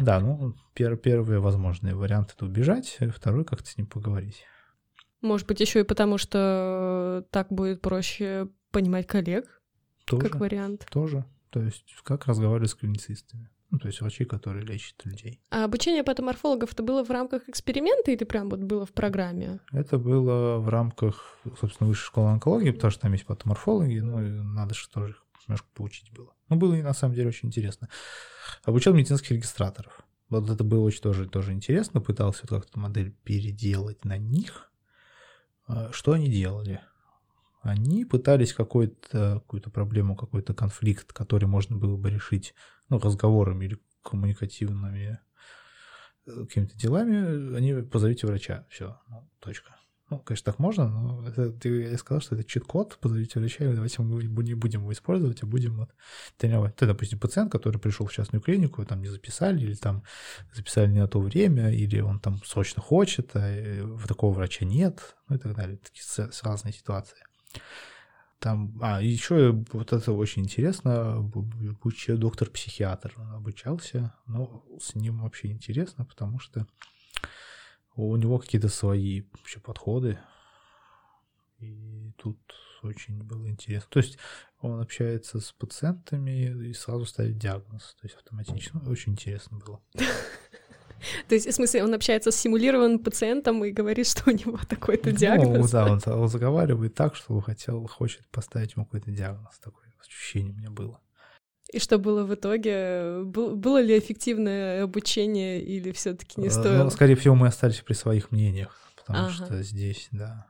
[0.00, 4.44] Да, ну, пер, первый возможный вариант это убежать, второй как-то с ним поговорить.
[5.20, 9.60] Может быть, еще и потому, что так будет проще понимать коллег,
[10.04, 10.86] тоже, как вариант.
[10.90, 11.24] Тоже.
[11.50, 13.50] То есть, как разговаривать с клиницистами.
[13.70, 15.40] Ну, то есть врачи, которые лечат людей.
[15.50, 19.60] А обучение патоморфологов это было в рамках эксперимента или прям вот было в программе?
[19.72, 24.30] Это было в рамках, собственно, высшей школы онкологии, потому что там есть патоморфологи, ну, и
[24.30, 26.32] надо же тоже их немножко поучить было.
[26.48, 27.88] Ну, было и на самом деле очень интересно.
[28.64, 30.02] Обучал медицинских регистраторов.
[30.28, 32.00] Вот это было очень тоже, тоже интересно.
[32.00, 34.70] Пытался вот как-то модель переделать на них.
[35.66, 36.80] А, что они делали?
[37.60, 42.54] Они пытались какую-то какую проблему, какой-то конфликт, который можно было бы решить
[42.88, 45.18] ну, разговорами или коммуникативными
[46.26, 48.66] э, какими-то делами, они позовите врача.
[48.70, 49.78] Все, ну, точка.
[50.10, 54.00] Ну, конечно, так можно, но это, я сказал, что это чит-код, позовите врача, и давайте
[54.00, 55.90] мы не будем его использовать, а будем вот
[56.38, 56.76] тренировать.
[56.76, 60.02] Ты, допустим, пациент, который пришел в частную клинику, там не записали, или там
[60.54, 65.14] записали не на то время, или он там срочно хочет, а э, такого врача нет,
[65.28, 65.76] ну и так далее.
[65.76, 67.18] Такие разные ситуации.
[68.38, 75.48] Там, а, еще вот это очень интересно, будучи доктор-психиатр, он обучался, но с ним вообще
[75.48, 76.66] интересно, потому что
[77.96, 80.20] у него какие-то свои вообще подходы,
[81.58, 82.38] и тут
[82.82, 83.88] очень было интересно.
[83.90, 84.18] То есть
[84.60, 88.70] он общается с пациентами и сразу ставит диагноз, то есть автоматически.
[88.74, 89.80] Ну, очень интересно было.
[91.28, 95.10] То есть, в смысле, он общается с симулированным пациентом и говорит, что у него такой-то
[95.10, 95.70] ну, диагноз.
[95.70, 99.58] да, он, он заговаривает так, что хотел, хочет поставить ему какой-то диагноз.
[99.58, 101.00] Такое ощущение у меня было.
[101.72, 103.22] И что было в итоге?
[103.24, 106.84] Было ли эффективное обучение или все таки не э, стоило?
[106.84, 109.32] Ну, скорее всего, мы остались при своих мнениях, потому ага.
[109.32, 110.46] что здесь, да,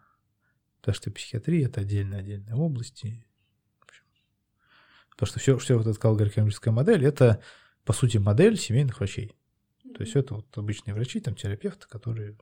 [0.88, 3.22] Потому что психиатрия это отдельно-отдельные области.
[5.10, 7.42] Потому что все, все вот эта алгоритмическая модель, это,
[7.84, 9.34] по сути, модель семейных врачей.
[9.98, 12.36] То есть это вот обычные врачи, там терапевты, которые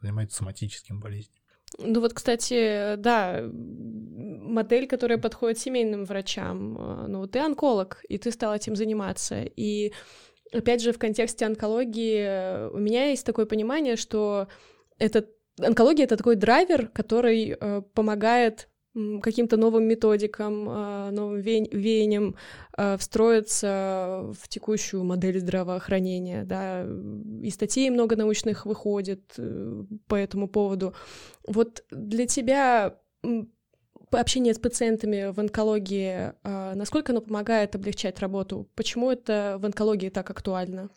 [0.00, 1.42] занимаются соматическими болезнями.
[1.76, 6.78] Ну вот, кстати, да, модель, которая подходит семейным врачам.
[6.78, 9.42] Э, ну, ты онколог, и ты стал этим заниматься.
[9.42, 9.92] И
[10.52, 14.48] опять же, в контексте онкологии э, у меня есть такое понимание, что
[14.98, 15.26] это
[15.60, 22.36] онкология это такой драйвер, который э, помогает каким-то новым методикам, э, новым ве- веяниям
[22.76, 26.84] э, встроиться в текущую модель здравоохранения, да,
[27.42, 30.94] и статей много научных выходит э, по этому поводу.
[31.46, 32.98] Вот для тебя
[34.10, 36.34] общение с пациентами в онкологии,
[36.74, 38.68] насколько оно помогает облегчать работу?
[38.74, 40.90] Почему это в онкологии так актуально?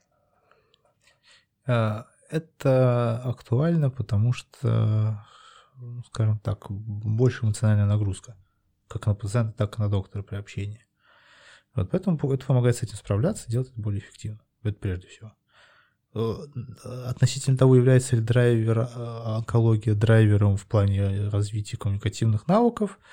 [1.65, 5.23] Это актуально, потому что
[5.77, 8.37] ну, скажем так, больше эмоциональная нагрузка,
[8.87, 10.85] как на пациента, так и на доктора при общении.
[11.73, 14.39] Вот поэтому это помогает с этим справляться, делать это более эффективно.
[14.63, 15.33] Это прежде всего.
[16.13, 16.35] Э,
[17.07, 18.87] относительно того, является ли драйвер, э,
[19.37, 22.99] онкология драйвером в плане развития коммуникативных навыков–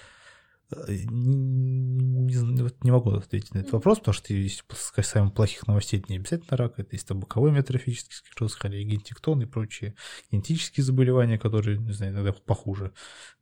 [0.88, 4.62] не, вот не могу ответить на этот вопрос, потому что если
[4.94, 9.46] касаемо плохих новостей, это не обязательно рак, это есть там боковой метрофический склероз, холегентиктон и
[9.46, 9.94] прочие
[10.30, 12.92] генетические заболевания, которые, не знаю, иногда похуже.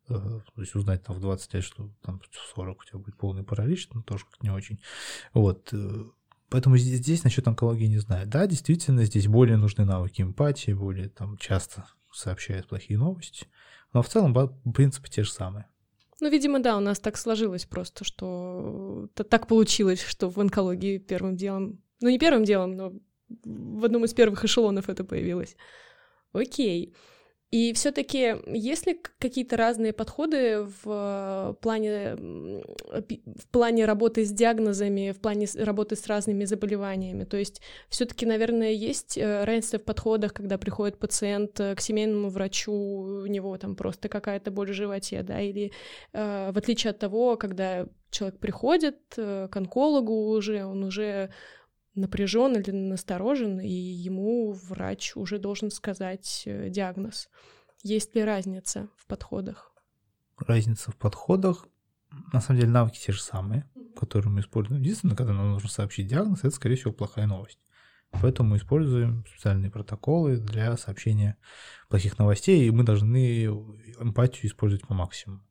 [0.08, 3.16] Э, то есть узнать там в 20 лет, что там в 40 у тебя будет
[3.16, 4.80] полный паралич, ну тоже как не очень.
[5.32, 5.68] Вот.
[5.72, 6.04] Э,
[6.48, 8.26] поэтому здесь, здесь насчет онкологии не знаю.
[8.26, 13.46] Да, действительно, здесь более нужны навыки эмпатии, более там часто сообщают плохие новости.
[13.92, 14.34] Но в целом
[14.72, 15.66] принципы те же самые.
[16.20, 21.36] Ну, видимо, да, у нас так сложилось просто, что так получилось, что в онкологии первым
[21.36, 22.92] делом, ну не первым делом, но
[23.44, 25.56] в одном из первых эшелонов это появилось.
[26.32, 26.94] Окей.
[27.50, 35.20] И все-таки есть ли какие-то разные подходы в плане, в плане работы с диагнозами, в
[35.20, 37.24] плане работы с разными заболеваниями?
[37.24, 42.28] То есть все-таки, наверное, есть э, разница в подходах, когда приходит пациент э, к семейному
[42.28, 45.72] врачу, у него там просто какая-то боль в животе, да, или
[46.12, 51.30] э, в отличие от того, когда человек приходит к онкологу уже, он уже
[52.00, 57.28] напряжен или насторожен, и ему врач уже должен сказать э, диагноз.
[57.82, 59.72] Есть ли разница в подходах?
[60.38, 61.66] Разница в подходах.
[62.32, 64.82] На самом деле навыки те же самые, которые мы используем.
[64.82, 67.60] Единственное, когда нам нужно сообщить диагноз, это, скорее всего, плохая новость.
[68.10, 71.36] Поэтому мы используем специальные протоколы для сообщения
[71.88, 75.44] плохих новостей, и мы должны эмпатию использовать по максимуму.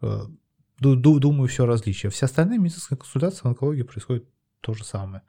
[0.00, 0.22] Э,
[0.78, 2.10] думаю, все различия.
[2.10, 4.24] Все остальные медицинские консультации в онкологии происходят
[4.64, 5.22] то же самое.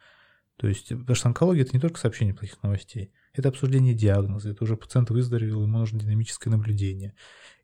[0.57, 4.63] То есть, потому что онкология это не только сообщение плохих новостей, это обсуждение диагноза, это
[4.63, 7.13] уже пациент выздоровел, ему нужно динамическое наблюдение.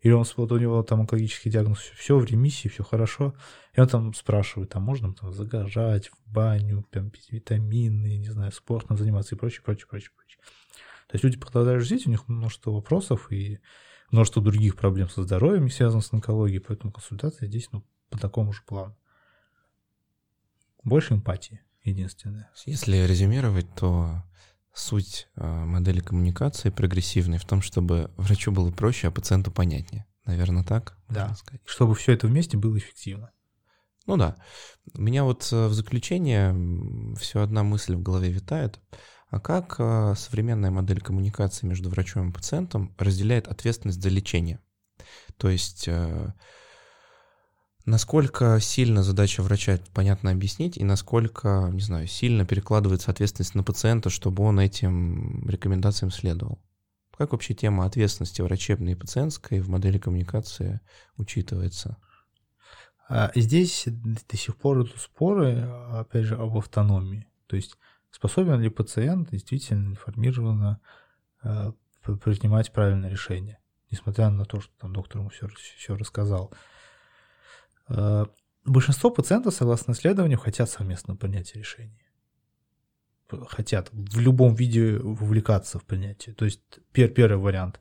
[0.01, 3.34] Или он, вот у него там онкологический диагноз, все в ремиссии, все хорошо,
[3.74, 8.51] и он там спрашивает, а можно там загажать в баню, прям пить витамины, не знаю,
[8.51, 10.39] спортом заниматься и прочее, прочее, прочее, прочее.
[11.07, 13.59] То есть люди продолжают жить, у них множество вопросов и
[14.11, 18.63] множество других проблем со здоровьем, связанных с онкологией, поэтому консультация здесь ну, по такому же
[18.67, 18.97] плану.
[20.84, 22.49] Больше эмпатии, единственное.
[22.65, 24.23] Если резюмировать, то
[24.73, 30.05] суть а, модели коммуникации прогрессивной в том, чтобы врачу было проще, а пациенту понятнее.
[30.25, 30.97] Наверное, так?
[31.09, 31.61] Да, сказать.
[31.65, 33.32] чтобы все это вместе было эффективно.
[34.05, 34.36] Ну да.
[34.93, 38.79] У меня вот э, в заключение все одна мысль в голове витает.
[39.29, 44.59] А как а, современная модель коммуникации между врачом и пациентом разделяет ответственность за лечение?
[45.38, 46.34] То есть э,
[47.86, 54.09] Насколько сильно задача врача, понятно объяснить, и насколько, не знаю, сильно перекладывается ответственность на пациента,
[54.09, 56.61] чтобы он этим рекомендациям следовал?
[57.17, 60.79] Как вообще тема ответственности врачебной и пациентской в модели коммуникации
[61.17, 61.97] учитывается?
[63.09, 65.61] А здесь до сих пор идут споры,
[65.91, 67.27] опять же, об автономии.
[67.47, 67.77] То есть
[68.09, 70.79] способен ли пациент действительно информированно
[71.43, 71.73] э,
[72.03, 73.59] принимать правильное решение,
[73.89, 76.53] несмотря на то, что там доктор ему все, все рассказал.
[77.91, 78.25] Э,
[78.65, 82.01] большинство пациентов, согласно исследованию, хотят совместно принятия решений.
[83.47, 86.35] Хотят в любом виде вовлекаться в принятие.
[86.35, 86.61] То есть
[86.91, 87.79] пер первый вариант,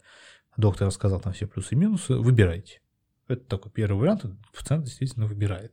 [0.56, 2.80] доктор рассказал там все плюсы и минусы, выбирайте.
[3.26, 5.72] Это такой первый вариант, пациент действительно выбирает.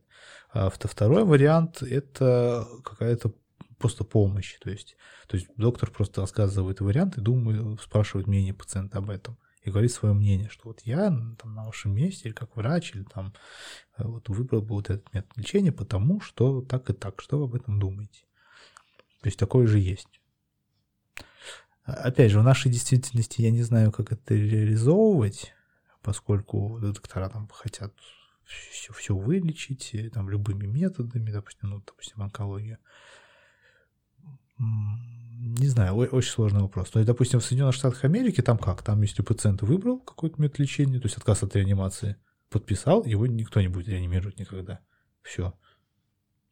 [0.51, 3.33] А второй вариант– это какая-то
[3.77, 4.57] просто помощь.
[4.59, 4.95] То есть,
[5.27, 9.37] то есть доктор просто рассказывает вариант и думает, спрашивает мнение пациента об этом
[9.67, 13.03] и говорит свое мнение, что вот я там, на вашем месте, или как врач, или
[13.03, 13.33] там
[13.97, 17.45] э, вот выбрал бы вот этот метод лечения, потому что так и так, что вы
[17.45, 18.21] об этом думаете?
[19.21, 20.21] То есть такое же есть.
[21.83, 25.53] А, опять же, в нашей действительности я не знаю, как это реализовывать,
[26.01, 27.93] поскольку доктора там хотят
[28.45, 32.79] все, все вылечить там любыми методами, допустим, ну, допустим, онкология.
[35.39, 36.89] Не знаю, очень сложный вопрос.
[36.89, 38.81] То есть, допустим, в Соединенных Штатах Америки там как?
[38.81, 42.15] Там, если пациент выбрал какой-то метод лечения, то есть отказ от реанимации,
[42.49, 44.79] подписал, его никто не будет реанимировать никогда.
[45.21, 45.53] Все.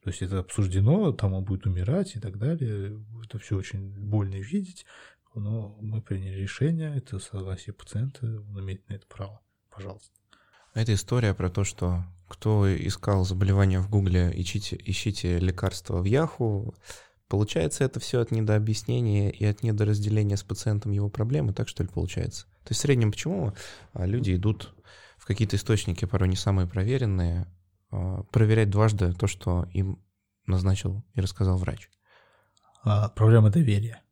[0.02, 3.02] То есть это обсуждено, там он будет умирать и так далее.
[3.24, 4.86] Это все очень больно видеть.
[5.34, 9.40] Но мы приняли решение, это согласие пациента, он имеет на это право.
[9.68, 10.12] Пожалуйста.
[10.74, 16.74] Это история про то, что кто искал заболевания в Гугле, ищите, ищите лекарства в Яху.
[17.28, 21.88] Получается это все от недообъяснения и от недоразделения с пациентом его проблемы, так что ли
[21.88, 22.46] получается?
[22.62, 23.52] То есть в среднем почему
[23.92, 24.74] а, люди идут
[25.16, 27.48] в какие-то источники, порой не самые проверенные,
[27.90, 30.00] а, проверять дважды то, что им
[30.46, 31.90] назначил и рассказал врач.
[32.84, 34.02] А, проблема доверия.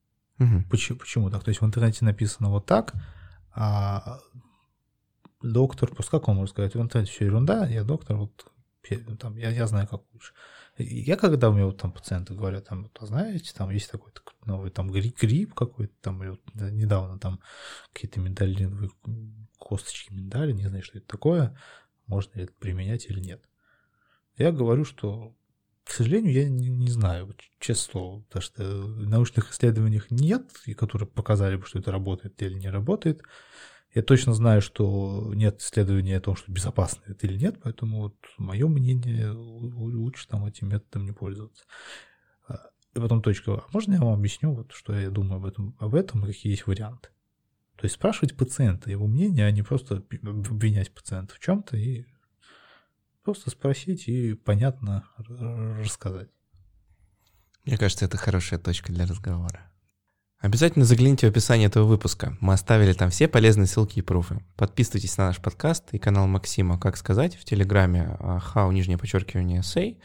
[0.41, 0.65] Угу.
[0.71, 1.45] Почему, почему так?
[1.45, 2.95] То есть в интернете написано вот так,
[3.55, 4.19] а
[5.41, 8.51] доктор, как он может сказать, в интернете все ерунда, я доктор, вот
[9.19, 10.33] там, я, я знаю, как лучше.
[10.77, 14.13] Я когда у меня вот там пациенты говорят, там, вот, знаете, там есть такой
[14.45, 17.41] новый там грипп, какой-то, там, вот недавно там
[17.93, 18.91] какие-то миндалиновые
[19.59, 21.57] косточки миндаля, не знаю, что это такое,
[22.07, 23.43] можно ли это применять или нет.
[24.37, 25.37] Я говорю, что,
[25.85, 31.55] к сожалению, я не, не знаю, честное слово, потому что научных исследованиях нет, которые показали
[31.57, 33.23] бы, что это работает или не работает.
[33.95, 38.17] Я точно знаю, что нет исследований о том, что безопасно это или нет, поэтому вот
[38.39, 41.65] мое мнение, лучше там этим методом не пользоваться.
[42.49, 43.55] А, и потом точка.
[43.55, 46.53] А можно я вам объясню, вот, что я думаю об этом, об этом и какие
[46.53, 47.11] есть варианты?
[47.77, 52.05] То есть спрашивать пациента его мнение, а не просто обвинять пациента в чем-то и
[53.25, 56.29] Просто спросить и понятно рассказать.
[57.65, 59.73] Мне кажется, это хорошая точка для разговора.
[60.45, 62.37] Обязательно загляните в описание этого выпуска.
[62.39, 64.45] Мы оставили там все полезные ссылки и пруфы.
[64.57, 69.97] Подписывайтесь на наш подкаст и канал Максима «Как сказать» в Телеграме how, нижнее подчеркивание, say.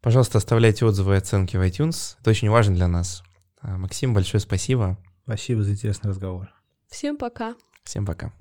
[0.00, 2.16] Пожалуйста, оставляйте отзывы и оценки в iTunes.
[2.18, 3.22] Это очень важно для нас.
[3.60, 4.96] А, Максим, большое спасибо.
[5.24, 6.48] Спасибо за интересный разговор.
[6.88, 7.54] Всем пока.
[7.84, 8.32] Всем пока.